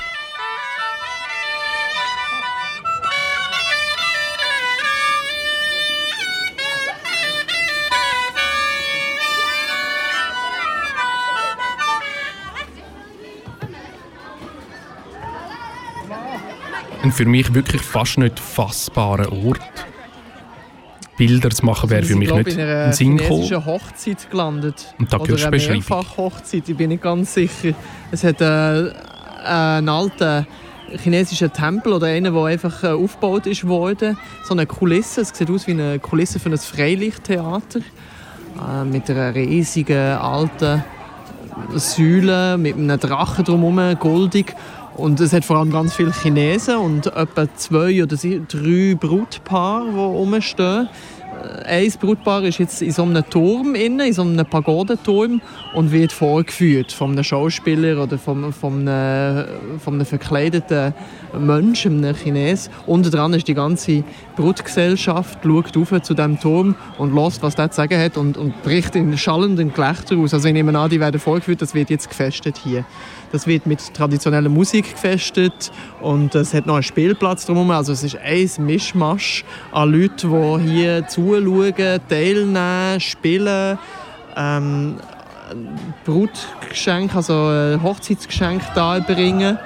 [17.07, 19.61] Ein für mich wirklich fast nicht fassbarer Ort.
[21.17, 24.93] Bilder zu machen wäre für mich nicht in einer Sinn chinesischen Hochzeit gelandet.
[24.99, 25.57] Und da Oder hörst du eine.
[25.57, 27.75] Mehrfach-Hochzeit, ich bin nicht ganz sicher.
[28.11, 28.91] Es hat äh,
[29.45, 30.49] einen alten
[31.01, 34.19] chinesischen Tempel oder einen, der einfach äh, aufgebaut ist worden.
[34.43, 37.79] So eine Kulisse, es sieht aus wie eine Kulisse für ein Freilichttheater.
[37.79, 40.83] Äh, mit einer riesigen alten
[41.77, 44.57] Säule, mit einem Drachen drumherum, goldig.
[44.97, 49.99] Und es hat vor allem ganz viele Chinesen und etwa zwei oder drei Brutpaare, die
[49.99, 50.89] rumstehen.
[51.67, 55.43] ein Brutpaar ist jetzt in so einem Turm in so einem Pagodenturm
[55.75, 59.47] und wird vorgeführt von einem Schauspieler oder von, von, einem,
[59.81, 60.95] von einem verkleideten
[61.39, 62.71] Menschen, einem Chines.
[62.87, 64.03] Unten dran ist die ganze
[64.35, 68.63] Brutgesellschaft, schaut auf zu diesem Turm und hört, was der zu sagen hat und, und
[68.63, 70.33] bricht in schallenden Gelächter aus.
[70.33, 72.87] Also ich nehme an, die werden vorgeführt, das wird jetzt gefestet hier.
[73.33, 77.71] Das wird mit traditioneller Musik gefestet und es hat noch einen Spielplatz drumherum.
[77.71, 83.79] Also es ist ein Mischmasch an Leuten, die hier zuschauen, teilnehmen, spielen,
[84.37, 84.97] ähm,
[86.05, 89.59] Brutgeschenk, also äh, Hochzeitsgeschenk darbringen.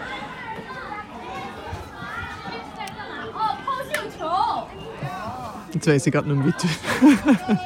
[5.72, 7.60] Jetzt weiss ich gerade nicht weiter.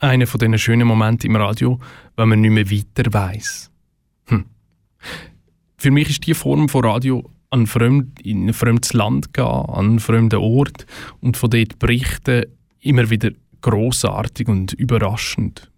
[0.00, 1.78] Einer von diesen schönen Momenten im Radio,
[2.16, 3.70] wenn man nicht mehr weiter weiß.
[5.78, 9.86] Für mich ist die Form von Radio an fremd, in ein fremdes Land gehen, an
[9.86, 10.86] einen fremden Ort
[11.20, 12.46] und von dort berichten
[12.80, 15.70] immer wieder großartig und überraschend.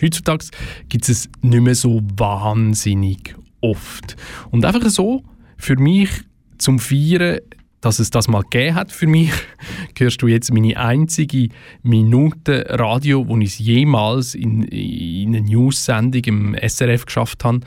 [0.00, 0.46] Heutzutage
[0.88, 4.16] gibt es nicht mehr so wahnsinnig oft.
[4.50, 5.22] Und einfach so
[5.56, 6.10] für mich
[6.58, 7.38] zum Feiern
[7.82, 9.30] dass es das mal gegeben hat für mich,
[9.98, 11.48] hörst du jetzt meine einzige
[11.82, 17.60] Minute Radio, wo ich jemals in, in eine News-Sendung im SRF geschafft habe.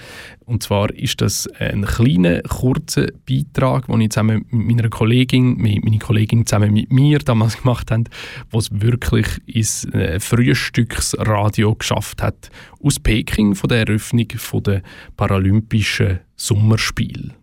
[0.45, 5.99] Und zwar ist das ein kleiner, kurzer Beitrag, den ich zusammen mit meiner Kollegin, meine
[5.99, 8.05] Kollegin zusammen mit mir damals gemacht haben,
[8.51, 12.49] wo es wirklich ins äh, Frühstücksradio geschafft hat,
[12.81, 14.27] aus Peking, von der Eröffnung
[14.65, 14.81] der
[15.17, 17.33] Paralympischen Sommerspiele.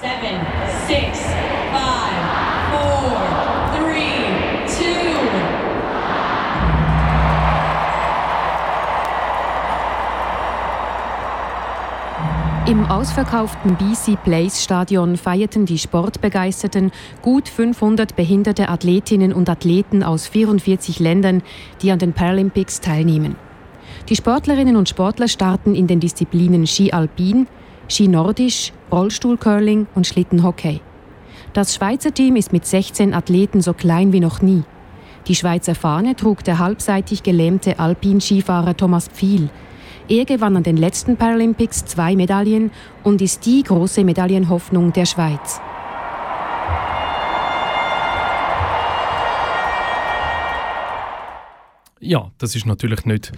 [0.00, 0.57] Seven,
[12.68, 16.92] Im ausverkauften BC Place Stadion feierten die Sportbegeisterten
[17.22, 21.42] gut 500 behinderte Athletinnen und Athleten aus 44 Ländern,
[21.80, 23.36] die an den Paralympics teilnehmen.
[24.10, 27.46] Die Sportlerinnen und Sportler starten in den Disziplinen Ski Alpin,
[27.88, 30.82] Ski Nordisch, Rollstuhlcurling und Schlittenhockey.
[31.54, 34.62] Das Schweizer Team ist mit 16 Athleten so klein wie noch nie.
[35.26, 39.48] Die Schweizer Fahne trug der halbseitig gelähmte Alpinskifahrer Thomas Pfiel.
[40.10, 42.70] Er gewann an den letzten Paralympics zwei Medaillen
[43.04, 45.60] und ist die große Medaillenhoffnung der Schweiz.
[52.00, 53.32] Ja, das ist natürlich nicht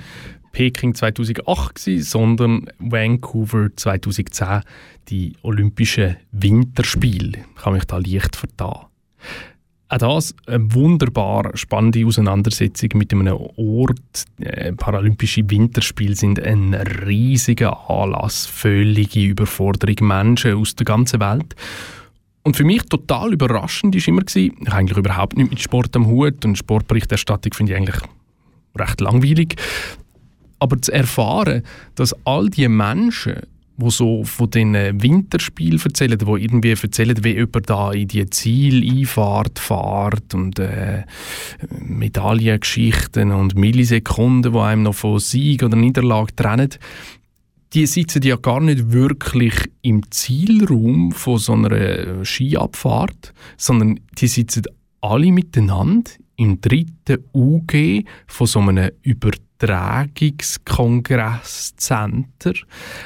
[0.53, 4.61] Peking 2008 gewesen, sondern Vancouver 2010,
[5.09, 7.39] die Olympischen Winterspiele.
[7.57, 8.87] Ich kann mich da leicht vertan.
[9.91, 14.25] Auch das eine wunderbar spannende Auseinandersetzung mit einem Ort.
[14.39, 21.57] Äh, Paralympische Winterspiele sind ein riesiger Anlass, völlige Überforderung Menschen aus der ganzen Welt.
[22.45, 26.07] Und für mich total überraschend war immer, ich habe eigentlich überhaupt nicht mit Sport am
[26.07, 28.01] Hut und Sportberichterstattung finde ich eigentlich
[28.79, 29.57] recht langweilig.
[30.61, 31.65] Aber zu erfahren,
[31.97, 33.41] dass all die Menschen,
[33.81, 39.59] die so von den Winterspielen erzählen, die irgendwie erzählen, wie jemand da in die Zieleinfahrt
[39.59, 41.05] fährt und äh,
[41.81, 46.71] Medaillengeschichten und Millisekunden, die einem noch von Sieg oder Niederlage trennen,
[47.73, 54.65] die sitzen ja gar nicht wirklich im Zielraum von so einer Skiabfahrt, sondern die sitzen
[55.01, 58.91] alle miteinander im dritten UG von so einem
[59.61, 62.55] Übertragungskongresscenter,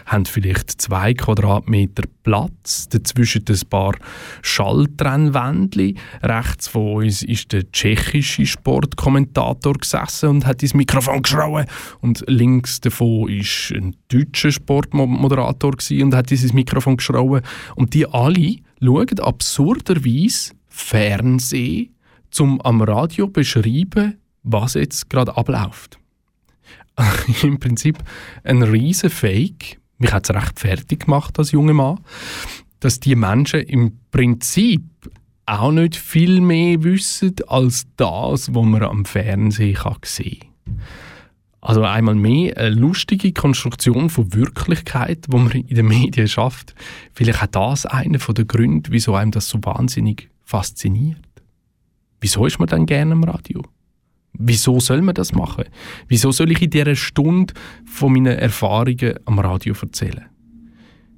[0.07, 3.97] haben vielleicht zwei Quadratmeter Platz, dazwischen ein paar
[4.43, 5.99] Schalltrennwändchen.
[6.23, 11.67] Rechts von uns ist der tschechische Sportkommentator gesessen und hat ins Mikrofon geschrauen
[12.01, 17.43] und links davon ist ein deutscher Sportmoderator und hat dieses Mikrofon geschrauen
[17.75, 21.97] und die alle schauen absurderweise Fernsehen
[22.31, 25.99] zum am Radio beschreiben, was jetzt gerade abläuft.
[27.43, 27.99] Im Prinzip
[28.43, 29.79] ein riesen Fake.
[29.99, 32.01] Mich hat es recht fertig gemacht als junger Mann,
[32.81, 34.83] dass die Menschen im Prinzip
[35.47, 40.81] auch nicht viel mehr wissen als das, was man am Fernsehen kann sehen kann.
[41.61, 46.75] Also einmal mehr eine lustige Konstruktion von Wirklichkeit, wo man in den Medien schafft.
[47.15, 51.25] Vielleicht auch das einer der Gründe, wieso einem das so wahnsinnig fasziniert.
[52.21, 53.63] Wieso ist man dann gerne am Radio?
[54.37, 55.65] Wieso soll man das machen?
[56.09, 57.55] Wieso soll ich in dieser Stunde
[57.87, 60.27] von meinen Erfahrungen am Radio erzählen?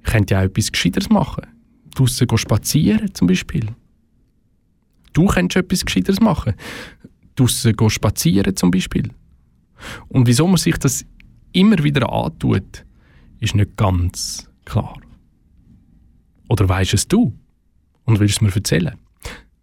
[0.01, 1.47] Ich könnte ja auch etwas Gescheiteres machen.
[1.95, 3.67] Draussen spazieren zum Beispiel.
[5.15, 6.55] Du könntest etwas Gescheiteres machen.
[7.35, 9.11] Draussen spazieren zum Beispiel.
[10.09, 11.05] Und wieso man sich das
[11.53, 12.85] immer wieder antut,
[13.41, 14.99] ist nicht ganz klar.
[16.49, 17.33] Oder weisst es du
[18.05, 18.97] und willst es mir erzählen?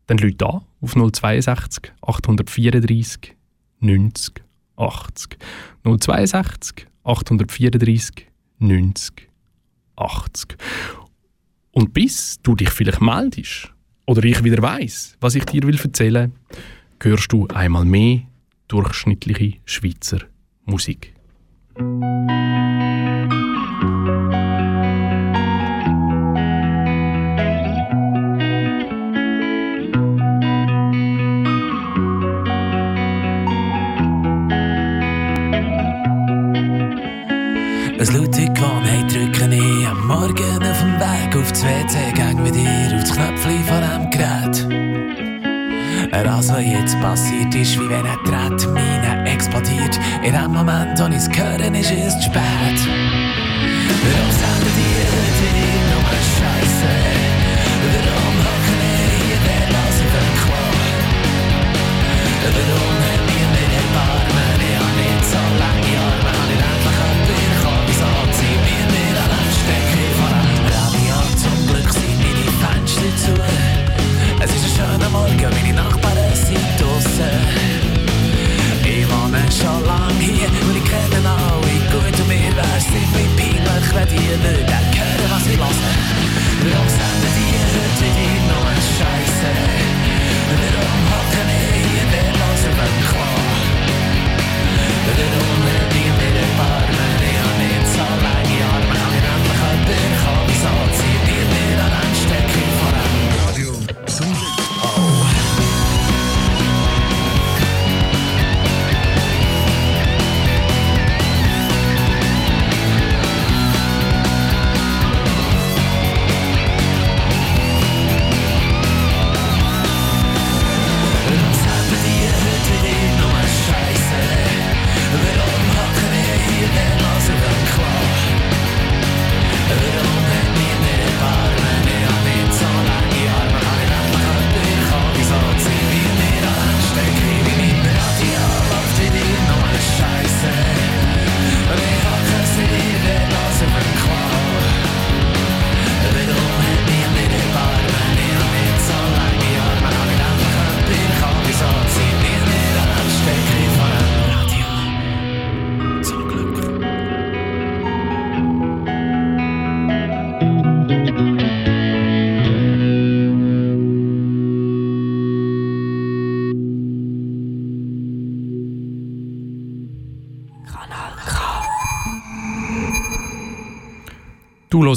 [0.08, 3.36] dann Leute an auf 062 834
[3.84, 4.44] 90
[4.76, 5.38] 80.
[5.84, 8.28] 062 834
[8.60, 9.30] 90
[9.96, 10.58] 80.
[11.72, 13.72] Und bis du dich vielleicht meldest
[14.06, 16.32] oder ich wieder weiss, was ich dir will erzählen,
[17.02, 18.22] hörst du einmal mehr
[18.68, 20.20] durchschnittliche Schweizer
[20.66, 21.14] Musik.
[38.04, 42.54] Ein Lutikon, hey, drücke ich am Morgen auf dem Weg auf das WC, gang mit
[42.54, 44.68] dir auf das Knöpfchen von dem Gerät.
[46.26, 49.98] Was jetzt passiert, ist wie wenn ein Tretmine explodiert.
[50.22, 52.80] In dem Moment, wo ich's höre, ist es zu spät.
[54.04, 55.48] Warum senden die heute
[55.88, 56.04] nur
[56.36, 56.92] Scheiße?
[57.88, 60.60] Warum hocken ich hier auf dem Klo?
[62.68, 62.93] Warum
[75.14, 77.83] ist ein schöner Morgen, meine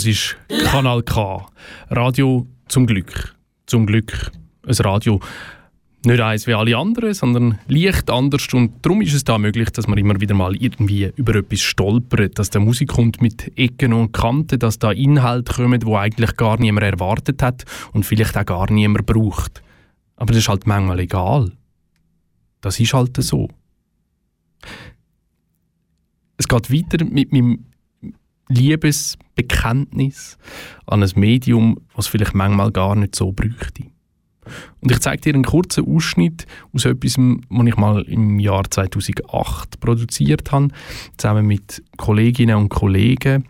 [0.05, 1.47] hörst Kanal K.
[1.89, 3.35] Radio zum Glück.
[3.67, 4.31] Zum Glück
[4.67, 5.21] ein Radio.
[6.05, 8.47] Nicht eins wie alle anderen, sondern leicht anders.
[8.53, 12.39] Und darum ist es da möglich, dass man immer wieder mal irgendwie über etwas stolpert,
[12.39, 16.61] dass der Musik kommt mit Ecken und Kanten, dass da Inhalte kommen, wo eigentlich gar
[16.61, 19.63] niemand erwartet hat und vielleicht auch gar niemand braucht.
[20.17, 21.53] Aber das ist halt manchmal egal.
[22.61, 23.49] Das ist halt so.
[26.37, 27.66] Es geht weiter mit meinem
[28.49, 30.39] Liebesbekenntnis
[30.87, 33.85] an ein Medium, was vielleicht manchmal gar nicht so bräuchte.
[34.81, 39.81] Und ich zeige dir einen kurzen Ausschnitt aus etwas, was ich mal im Jahr 2008
[39.81, 40.69] produziert habe,
[41.17, 43.45] zusammen mit Kolleginnen und Kollegen.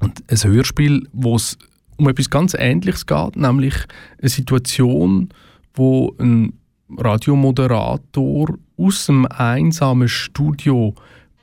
[0.00, 1.58] Und ein Hörspiel, wo es
[1.96, 3.74] um etwas ganz Ähnliches geht, nämlich
[4.20, 5.28] eine Situation,
[5.74, 6.52] wo ein
[6.98, 10.94] Radiomoderator aus dem einsamen Studio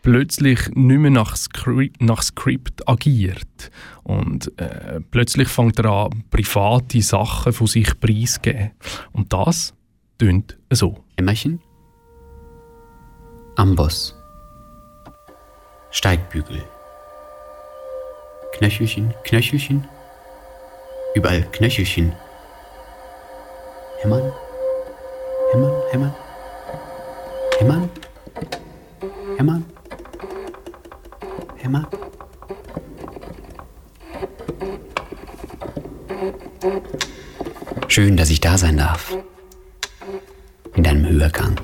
[0.02, 3.72] plötzlich nicht mehr nach Skript, nach Skript agiert.
[4.04, 8.72] Und äh, plötzlich fängt er an, private Sachen von sich preiszugeben.
[9.12, 9.74] Und das
[10.18, 11.04] tönt so.
[11.18, 11.62] Hämmerchen,
[13.56, 14.16] Amboss,
[15.91, 16.64] Steigbügel,
[18.54, 19.88] Knöchelchen, Knöchelchen,
[21.16, 22.14] überall Knöchelchen.
[24.02, 24.32] Hämmern,
[25.52, 26.16] hämmern, hämmern,
[27.60, 27.89] hämmern,
[29.38, 29.66] hämmern,
[31.70, 31.88] hämmern.
[37.88, 39.15] Schön, dass ich da sein darf.
[40.76, 41.55] In deinem Höhergang.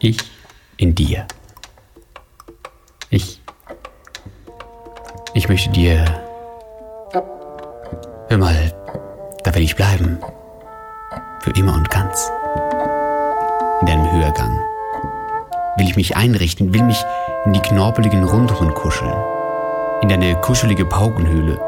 [0.00, 0.18] Ich
[0.76, 1.26] in dir.
[3.10, 3.42] Ich.
[5.34, 6.04] Ich möchte dir.
[8.28, 8.72] Hör mal,
[9.44, 10.18] da will ich bleiben.
[11.40, 12.30] Für immer und ganz.
[13.80, 14.58] In deinem Höhergang.
[15.76, 17.04] Will ich mich einrichten, will mich
[17.44, 19.14] in die knorpeligen Rundungen kuscheln.
[20.02, 21.58] In deine kuschelige Paukenhöhle.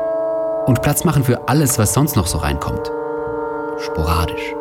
[0.66, 2.90] Und Platz machen für alles, was sonst noch so reinkommt.
[3.80, 4.54] sporadisch.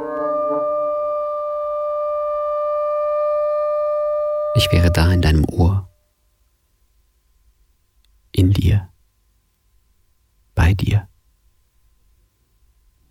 [4.56, 5.90] Ich wäre da in deinem Ohr,
[8.32, 8.90] in dir,
[10.56, 11.08] bei dir,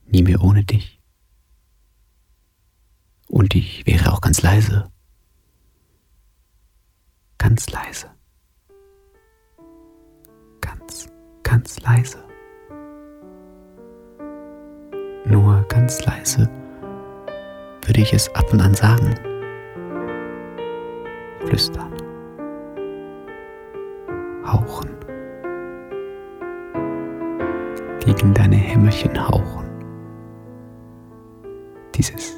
[0.06, 1.00] nie mehr ohne dich.
[3.28, 4.90] Und ich wäre auch ganz leise,
[7.38, 8.10] ganz leise,
[10.60, 11.08] ganz,
[11.42, 12.18] ganz leise.
[15.24, 16.48] Nur ganz leise
[17.86, 19.14] würde ich es ab und an sagen.
[21.46, 21.92] Flüstern.
[24.44, 24.90] Hauchen.
[28.00, 29.66] Gegen deine Hämmerchen hauchen.
[31.94, 32.37] Dieses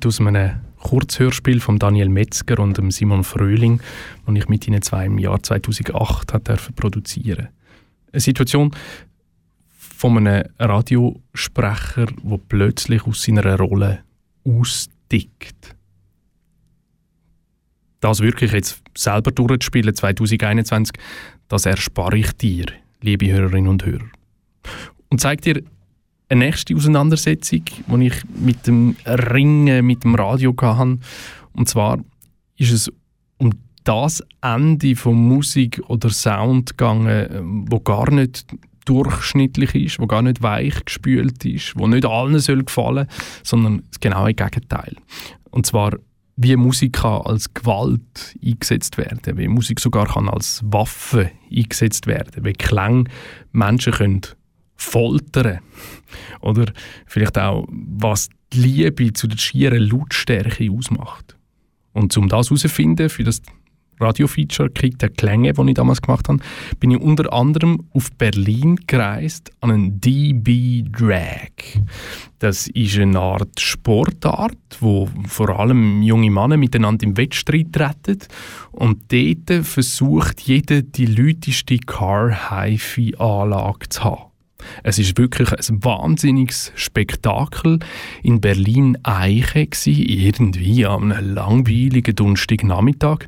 [0.00, 3.80] Ausschnitt aus einem Kurzhörspiel von Daniel Metzger und Simon Fröhling,
[4.26, 7.48] das ich mit ihnen zwei im Jahr 2008 hat dürfen produzieren.
[8.12, 8.70] Eine Situation
[9.78, 14.00] von einem Radiosprecher, der plötzlich aus seiner Rolle
[14.44, 15.76] ausdickt.
[18.00, 20.94] Das wirklich jetzt selber durchzuspielen 2021,
[21.48, 22.66] das erspare ich dir,
[23.02, 24.08] liebe Hörerinnen und Hörer.
[25.10, 25.62] Und zeigt dir
[26.30, 30.98] eine nächste Auseinandersetzung, die ich mit dem Ringen mit dem Radio hatte.
[31.52, 31.98] Und zwar
[32.56, 32.92] ist es
[33.38, 33.50] um
[33.84, 38.46] das Ende von Musik oder Sound gegangen, wo gar nicht
[38.84, 43.06] durchschnittlich ist, wo gar nicht weich gespült ist, wo nicht allen soll gefallen,
[43.42, 44.96] sondern das genaue Gegenteil.
[45.50, 45.92] Und zwar
[46.42, 52.44] wie Musik kann als Gewalt eingesetzt werden, wie Musik sogar kann als Waffe eingesetzt werden,
[52.44, 53.10] wie Klang
[53.52, 54.22] Menschen können
[54.80, 55.60] foltern
[56.40, 56.72] oder
[57.06, 61.36] vielleicht auch was die Liebe zu der schieren Lautstärke ausmacht.
[61.92, 63.42] Und um das herauszufinden, für das
[64.00, 66.38] Radio-Feature «Krieg der Klänge», das ich damals gemacht habe,
[66.78, 71.50] bin ich unter anderem auf Berlin gereist an einen DB Drag.
[72.38, 78.20] Das ist eine Art Sportart, wo vor allem junge Männer miteinander im Wettstreit treten.
[78.72, 84.29] Und dort versucht jeder, die lauteste Car-Hi-Fi-Anlage zu haben.
[84.82, 87.78] Es ist wirklich ein wahnsinniges Spektakel
[88.22, 93.26] in Berlin Eiche gsi, irgendwie einem langweiligen Donnerstagnachmittag.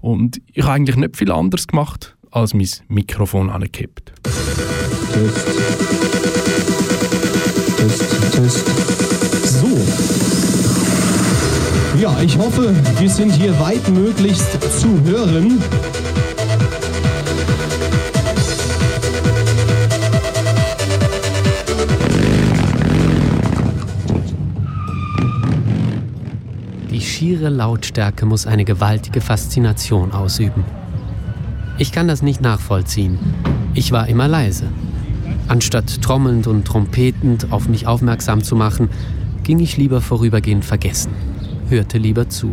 [0.00, 4.12] Und ich habe eigentlich nicht viel anderes gemacht, als mein Mikrofon angekippt.
[5.12, 5.46] Test.
[7.76, 8.66] Test, Test.
[9.60, 9.78] So.
[12.00, 15.60] Ja, ich hoffe, wir sind hier weitmöglichst zu hören.
[27.08, 30.64] Schiere Lautstärke muss eine gewaltige Faszination ausüben.
[31.78, 33.18] Ich kann das nicht nachvollziehen.
[33.74, 34.66] Ich war immer leise.
[35.48, 38.88] Anstatt trommelnd und trompetend auf mich aufmerksam zu machen,
[39.44, 41.12] ging ich lieber vorübergehend vergessen,
[41.68, 42.52] hörte lieber zu.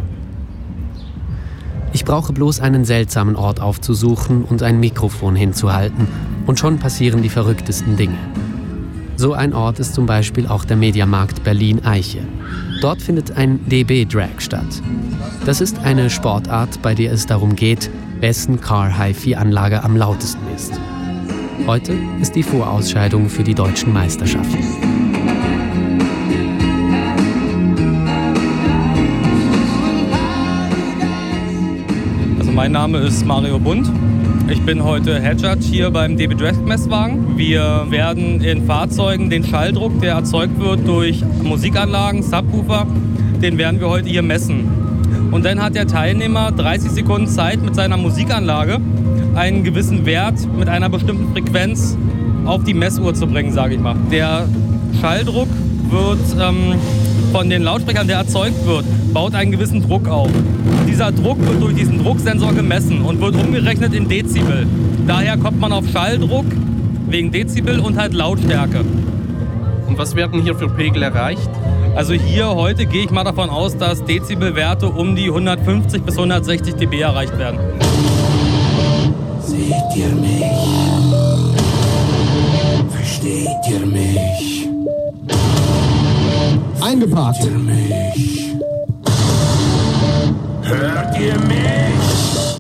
[1.92, 6.08] Ich brauche bloß einen seltsamen Ort aufzusuchen und ein Mikrofon hinzuhalten,
[6.46, 8.18] und schon passieren die verrücktesten Dinge.
[9.16, 12.20] So ein Ort ist zum Beispiel auch der Mediamarkt Berlin-Eiche.
[12.82, 14.82] Dort findet ein DB-Drag statt.
[15.46, 20.80] Das ist eine Sportart, bei der es darum geht, wessen Car-Hi-Fi-Anlage am lautesten ist.
[21.68, 24.58] Heute ist die Vorausscheidung für die deutschen Meisterschaften.
[32.40, 33.90] Also mein Name ist Mario Bund.
[34.48, 37.36] Ich bin heute Head hier beim DB Drag Messwagen.
[37.36, 42.86] Wir werden in Fahrzeugen den Schalldruck, der erzeugt wird durch Musikanlagen, Subwoofer,
[43.42, 45.30] den werden wir heute hier messen.
[45.32, 48.80] Und dann hat der Teilnehmer 30 Sekunden Zeit mit seiner Musikanlage
[49.34, 51.98] einen gewissen Wert mit einer bestimmten Frequenz
[52.46, 53.96] auf die Messuhr zu bringen, sage ich mal.
[54.12, 54.48] Der
[55.02, 55.50] Schalldruck
[55.90, 56.76] wird ähm,
[57.36, 60.30] von den Lautsprechern, der erzeugt wird, baut einen gewissen Druck auf.
[60.88, 64.66] Dieser Druck wird durch diesen Drucksensor gemessen und wird umgerechnet in Dezibel.
[65.06, 66.46] Daher kommt man auf Schalldruck
[67.10, 68.86] wegen Dezibel und halt Lautstärke.
[69.86, 71.50] Und was werden hier für Pegel erreicht?
[71.94, 76.76] Also hier heute gehe ich mal davon aus, dass Dezibelwerte um die 150 bis 160
[76.76, 77.60] dB erreicht werden.
[79.42, 80.46] Seht ihr mich?
[82.92, 84.55] Versteht ihr mich?
[86.86, 87.42] Eingeparkt.
[87.42, 88.54] Seht ihr mich?
[90.62, 92.58] Hört ihr mich?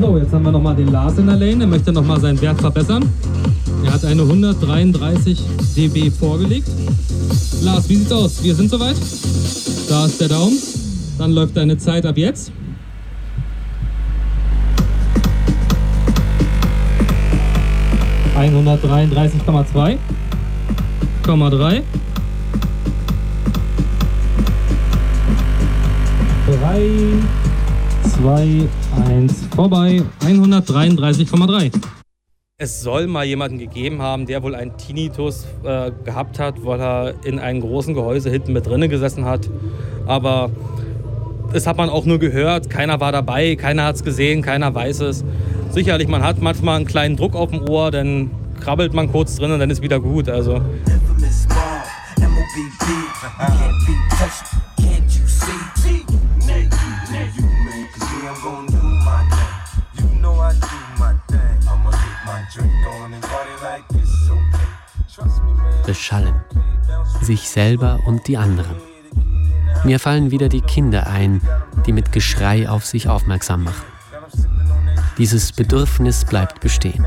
[0.00, 1.64] So, jetzt haben wir nochmal den Lars in der Lane.
[1.64, 3.04] Er möchte nochmal seinen Wert verbessern.
[3.84, 5.42] Er hat eine 133
[5.76, 6.68] dB vorgelegt.
[7.62, 8.44] Lars, wie sieht's aus?
[8.44, 8.96] Wir sind soweit.
[9.88, 10.56] Da ist der Daumen.
[11.18, 12.52] Dann läuft deine Zeit ab jetzt.
[18.36, 19.44] ...133,2...
[19.44, 19.64] Komma
[21.24, 21.82] 3...
[26.46, 26.82] 3...
[28.02, 28.68] 2,
[29.08, 30.02] 1, vorbei.
[30.20, 31.72] 133,3.
[32.58, 37.14] Es soll mal jemanden gegeben haben, der wohl einen Tinnitus äh, gehabt hat, weil er
[37.24, 39.48] in einem großen Gehäuse hinten mit drinnen gesessen hat.
[40.06, 40.50] Aber
[41.54, 42.68] das hat man auch nur gehört.
[42.68, 45.24] Keiner war dabei, keiner hat es gesehen, keiner weiß es.
[45.70, 49.52] Sicherlich, man hat manchmal einen kleinen Druck auf dem Ohr, dann krabbelt man kurz drin
[49.52, 50.28] und dann ist wieder gut.
[50.28, 50.60] Also
[54.24, 56.04] touched, can't you see?
[56.46, 56.70] Nate,
[57.10, 60.10] Nate, you man, cause yeah, I'm gonna do my thing.
[60.10, 61.58] You know I do my thing.
[61.68, 64.68] I'ma get my drink on and party like it's okay.
[65.14, 65.82] Trust me, man.
[65.86, 66.34] Beschallen.
[67.20, 68.76] Sich selber und die anderen.
[69.84, 71.42] Mir fallen wieder die Kinder ein,
[71.86, 73.84] die mit Geschrei auf sich aufmerksam machen.
[75.18, 77.06] Dieses Bedürfnis bleibt bestehen.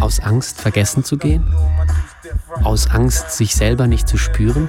[0.00, 1.44] Aus Angst, vergessen zu gehen?
[2.64, 4.68] Aus Angst, sich selber nicht zu spüren?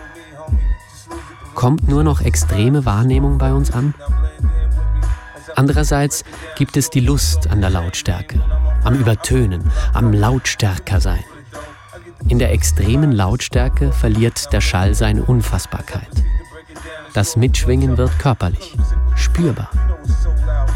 [1.55, 3.93] Kommt nur noch extreme Wahrnehmung bei uns an?
[5.55, 6.25] Andererseits
[6.57, 8.41] gibt es die Lust an der Lautstärke,
[8.83, 11.23] am Übertönen, am Lautstärker sein.
[12.27, 16.09] In der extremen Lautstärke verliert der Schall seine Unfassbarkeit.
[17.13, 18.75] Das Mitschwingen wird körperlich,
[19.15, 19.69] spürbar.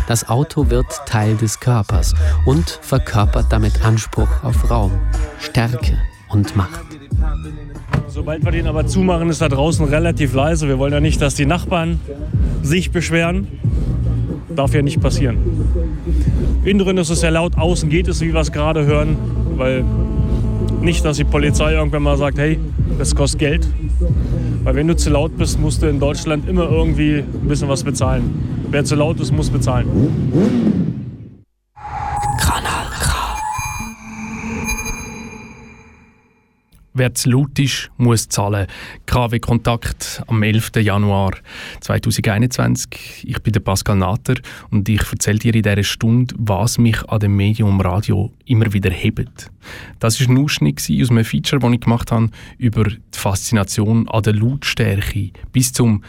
[0.08, 2.16] Das Auto wird Teil des Körpers
[2.46, 4.94] und verkörpert damit Anspruch auf Raum,
[5.40, 6.00] Stärke
[6.30, 6.86] und Macht.
[8.08, 10.68] Sobald wir den aber zumachen, ist da draußen relativ leise.
[10.68, 12.00] Wir wollen ja nicht, dass die Nachbarn
[12.62, 13.48] sich beschweren.
[14.56, 15.38] Darf ja nicht passieren.
[16.66, 19.16] Innen drin ist es sehr laut, außen geht es, wie wir es gerade hören,
[19.56, 19.86] weil
[20.82, 22.60] nicht, dass die Polizei irgendwann mal sagt, hey,
[22.98, 23.68] das kostet Geld.
[24.64, 27.84] Weil wenn du zu laut bist, musst du in Deutschland immer irgendwie ein bisschen was
[27.84, 28.68] bezahlen.
[28.72, 30.89] Wer zu laut ist, muss bezahlen.
[36.94, 38.66] Wer zu laut ist, muss zahlen.
[39.06, 40.72] KW Kontakt am 11.
[40.78, 41.34] Januar
[41.82, 43.26] 2021.
[43.28, 44.36] Ich bin der Pascal Natter
[44.72, 48.90] und ich erzähle dir in dieser Stunde, was mich an dem Medium Radio immer wieder
[48.90, 49.52] hebt.
[50.00, 54.24] Das war ein Ausschnitt aus einem Feature, das ich gemacht habe, über die Faszination an
[54.24, 56.04] der Lautstärke bis zum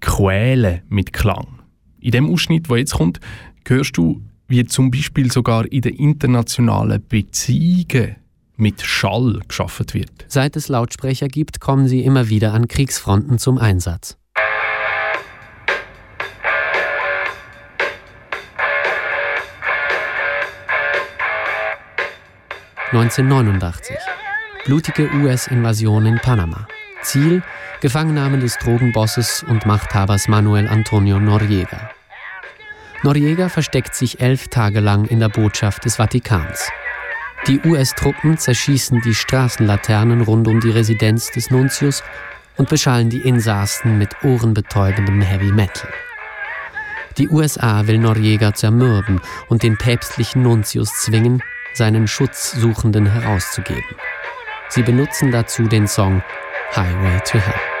[0.00, 1.60] Quälen mit Klang.
[2.00, 3.20] In dem Ausschnitt, der jetzt kommt,
[3.66, 8.16] hörst du, wie zum Beispiel sogar in den internationalen Beziehungen
[8.58, 10.26] mit Schall geschaffen wird.
[10.26, 14.18] Seit es Lautsprecher gibt, kommen sie immer wieder an Kriegsfronten zum Einsatz.
[22.90, 23.96] (1989)
[24.64, 26.66] Blutige US-Invasion in Panama.
[27.02, 27.42] Ziel:
[27.80, 31.90] Gefangennahme des Drogenbosses und Machthabers Manuel Antonio Noriega.
[33.04, 36.68] Noriega versteckt sich elf Tage lang in der Botschaft des Vatikans.
[37.46, 42.02] Die US-Truppen zerschießen die Straßenlaternen rund um die Residenz des Nuntius
[42.56, 45.90] und beschallen die Insassen mit ohrenbetäubendem Heavy Metal.
[47.16, 53.96] Die USA will Noriega zermürben und den päpstlichen Nuntius zwingen, seinen Schutzsuchenden herauszugeben.
[54.68, 56.22] Sie benutzen dazu den Song
[56.76, 57.77] Highway to Hell.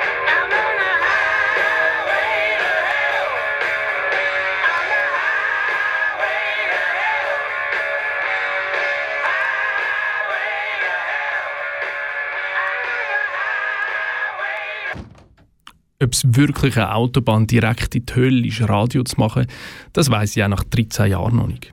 [16.00, 19.46] Ob es wirklich eine Autobahn direkt in die Hölle ist, Radio zu machen,
[19.92, 21.72] das weiß ich auch nach 13 Jahren noch nicht.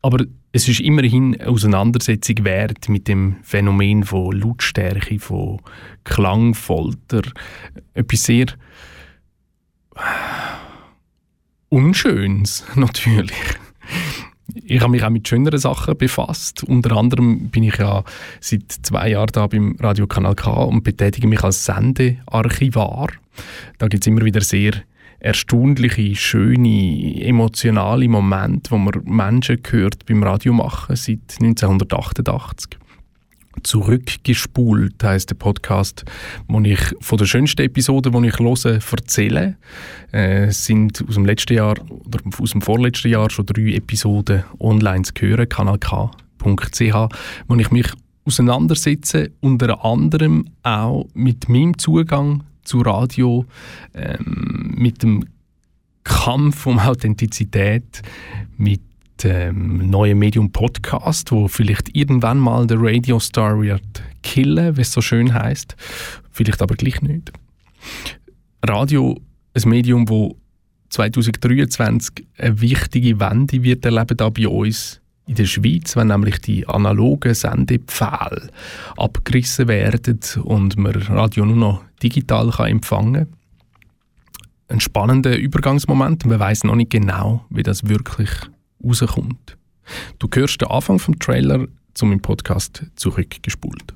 [0.00, 5.60] Aber es ist immerhin eine Auseinandersetzung wert mit dem Phänomen von Lautstärke, von
[6.04, 7.22] Klangfolter.
[7.92, 8.46] Etwas sehr
[11.68, 13.58] Unschönes, natürlich.
[14.52, 16.64] Ich habe mich auch mit schöneren Sachen befasst.
[16.64, 18.04] Unter anderem bin ich ja
[18.40, 23.08] seit zwei Jahren da beim Radiokanal K und betätige mich als Sendearchivar.
[23.78, 24.72] Da gibt es immer wieder sehr
[25.18, 32.78] erstaunliche, schöne, emotionale Momente, wo man Menschen hört beim Radio machen seit 1988.
[33.62, 36.04] Zurückgespult heißt der Podcast,
[36.48, 39.56] wo ich von der schönsten Episode, die ich höre, erzähle.
[40.12, 45.02] Äh, sind aus dem letzten Jahr oder aus dem vorletzten Jahr schon drei Episoden online
[45.02, 46.94] zu hören, kanalk.ch,
[47.48, 47.86] wo ich mich
[48.24, 53.44] auseinandersetze, unter anderem auch mit meinem Zugang zu Radio,
[53.94, 55.24] ähm, mit dem
[56.04, 58.02] Kampf um Authentizität,
[58.56, 58.80] mit
[59.22, 65.00] dem neuen Medium Podcast, wo vielleicht irgendwann mal der Radiostar wird killen, wie es so
[65.00, 65.76] schön heißt,
[66.30, 67.32] vielleicht aber gleich nicht.
[68.64, 69.20] Radio,
[69.54, 70.36] ein Medium, wo
[70.90, 76.66] 2023 eine wichtige Wende wird erleben da bei uns in der Schweiz, wenn nämlich die
[76.68, 78.50] analogen Sendepfähle
[78.96, 83.36] abgerissen werden und man Radio nur noch digital kann empfangen kann.
[84.68, 86.26] Ein spannender Übergangsmoment.
[86.26, 88.30] Man weiß noch nicht genau, wie das wirklich
[88.84, 89.56] rauskommt.
[90.18, 93.94] Du hörst den Anfang vom Trailer zu meinem Podcast zurückgespult.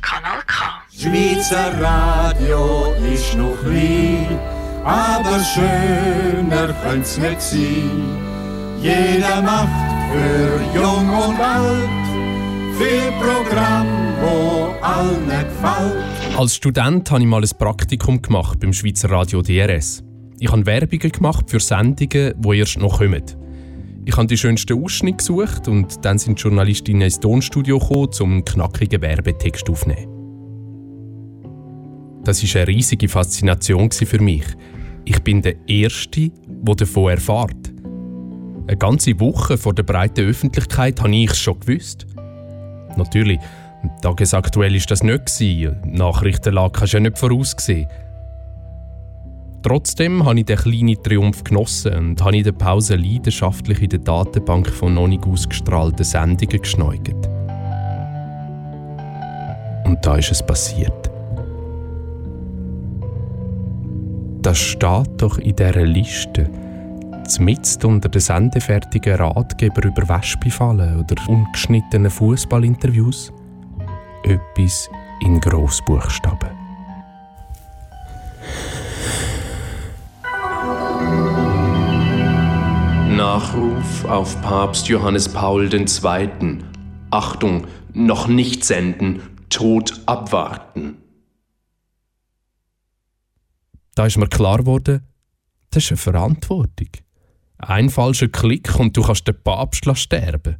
[0.00, 0.82] Kanal K.
[0.92, 4.38] Schweizer Radio ist noch klein,
[4.84, 8.28] aber schöner könnte's nicht sein.
[8.82, 9.68] Jeder macht
[10.12, 12.07] für Jung und Alt
[12.78, 13.88] viel Programm,
[14.20, 16.38] wo allen gefällt.
[16.38, 20.04] Als Student habe ich mal ein Praktikum gemacht beim Schweizer Radio DRS.
[20.38, 23.24] Ich habe Werbungen gemacht für Sendungen, die erst noch kommen.
[24.04, 28.44] Ich habe die schönsten Ausschnitte gesucht und dann sind Journalistinnen ins Tonstudio gekommen, um einen
[28.44, 30.14] knackigen Werbetext aufzunehmen.
[32.22, 34.44] Das war eine riesige Faszination für mich.
[35.04, 37.72] Ich bin der Erste, der davon erfährt.
[38.68, 42.06] Eine ganze Woche vor der breiten Öffentlichkeit habe ich es schon gewusst.
[42.98, 43.38] Natürlich,
[44.02, 45.26] tagesaktuell ist das nicht.
[45.26, 45.76] gewesen.
[45.84, 47.88] Nachrichtenlage kannst du ja nicht voraussehen.
[49.62, 53.98] Trotzdem habe ich den kleinen Triumph genossen und habe in der Pause leidenschaftlich in der
[53.98, 57.26] Datenbank von noch nicht ausgestrahlten Sendungen geschneugert.
[59.84, 61.10] Und da ist es passiert.
[64.42, 66.48] Das steht doch in dieser Liste.
[67.28, 73.32] Zmitzt unter den sendefertigen Ratgeber über Wespifallen oder ungeschnittenen Fußballinterviews
[74.22, 74.88] etwas
[75.20, 76.48] in Grossbuchstaben.
[83.16, 86.58] Nachruf auf Papst Johannes Paul II.
[87.10, 89.20] Achtung, noch nicht senden,
[89.50, 90.96] Tod abwarten.
[93.94, 95.06] Da ist mir klar geworden,
[95.70, 96.88] das ist eine Verantwortung.
[97.58, 100.56] Ein falscher Klick und du kannst den Papst sterben.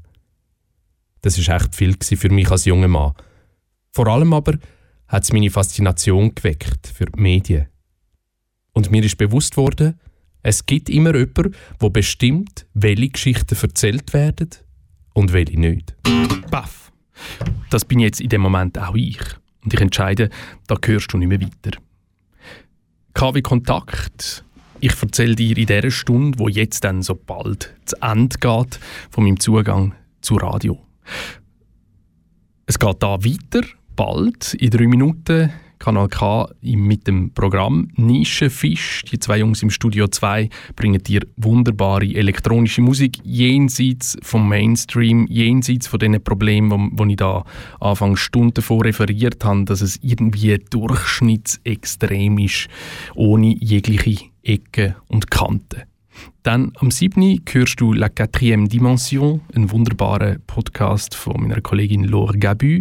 [1.23, 3.15] Das ist echt viel für mich als junger Mann.
[3.93, 4.59] Vor allem aber
[5.07, 7.69] hat es meine Faszination geweckt für die Medien.
[8.73, 9.99] Und mir ist bewusst worden,
[10.43, 14.51] es gibt immer jemanden, der bestimmt, welche Geschichten erzählt werden
[15.15, 15.97] und welche nicht.
[16.51, 16.93] Baff.
[17.71, 19.21] Das bin jetzt in dem Moment auch ich.
[19.65, 20.31] Und ich entscheide,
[20.67, 21.79] da gehörst du nicht mehr weiter.
[23.15, 24.45] KW Kontakt.
[24.81, 28.79] Ich erzähle dir in dieser Stunde, wo jetzt dann so bald zu Ende geht,
[29.11, 30.79] von meinem Zugang zu Radio.
[32.67, 33.67] Es geht da weiter,
[33.97, 35.51] bald, in drei Minuten,
[35.81, 39.03] Kanal K mit dem Programm Nischenfisch.
[39.11, 45.89] Die zwei Jungs im Studio 2 bringen dir wunderbare elektronische Musik jenseits vom Mainstream, jenseits
[45.89, 47.45] von den Problemen, die ich da
[47.81, 52.69] Anfang Stunden vor referiert habe, dass es irgendwie durchschnittsextrem ist,
[53.15, 55.83] ohne jegliche Ecken und Kanten.
[56.43, 57.43] Dann am 7.
[57.53, 62.81] hörst du La Quatrième Dimension, einen wunderbaren Podcast von meiner Kollegin Laure Gabu,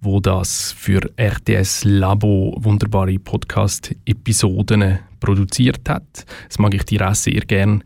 [0.00, 6.24] wo das für RTS Labo wunderbare Podcast-Episoden produziert hat.
[6.48, 7.80] Das mag ich dir auch sehr gerne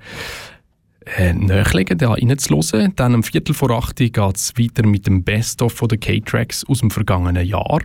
[1.17, 2.93] äh, nachlegen, da reinzuhören.
[2.95, 6.91] Dann am Viertel vor acht geht es weiter mit dem Best-of der K-Tracks aus dem
[6.93, 7.81] vergangenen Jahr.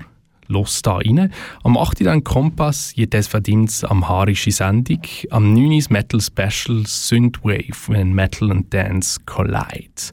[0.48, 1.32] Los da rein.
[1.64, 2.06] Am 8.
[2.06, 5.02] dann Kompass, jedes Verdienst amharische Sendung.
[5.30, 5.78] Am 9.
[5.78, 10.12] das Metal Special Synthwave, when Metal and Dance collide.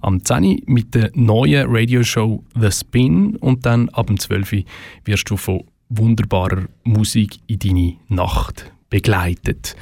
[0.00, 0.62] Am 10.
[0.66, 4.64] mit der neuen Radioshow The Spin und dann ab dem 12.
[5.04, 9.74] wirst du von wunderbarer Musik in deine Nacht begleitet.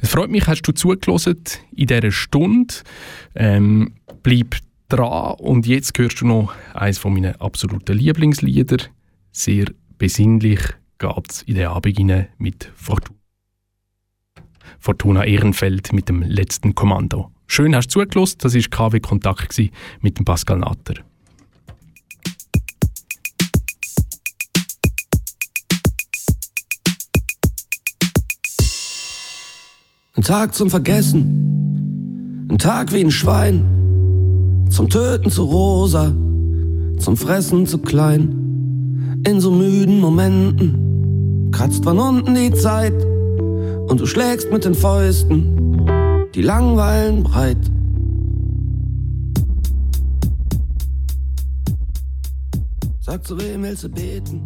[0.00, 1.36] Es freut mich, hast du zugelassen
[1.74, 2.74] in dieser Stunde.
[3.34, 4.56] Ähm, bleib
[4.88, 8.78] dran und jetzt hörst du noch eines von meinen absoluten Lieblingslieder
[9.38, 9.66] sehr
[9.98, 10.58] besinnlich
[10.98, 13.16] geht es in den Abend hinein mit Fortuna.
[14.80, 17.30] Fortuna Ehrenfeld mit dem letzten Kommando.
[17.46, 19.56] Schön hast du zugelassen, das war KW Kontakt
[20.00, 20.94] mit dem Pascal Natter.
[30.16, 36.08] Ein Tag zum Vergessen, ein Tag wie ein Schwein, zum Töten zu rosa,
[36.98, 38.47] zum Fressen zu klein.
[39.28, 42.94] In so müden Momenten kratzt von unten die Zeit
[43.86, 45.86] und du schlägst mit den Fäusten
[46.34, 47.58] die Langweilen breit.
[53.00, 54.40] Sag, zu wem willst du beten?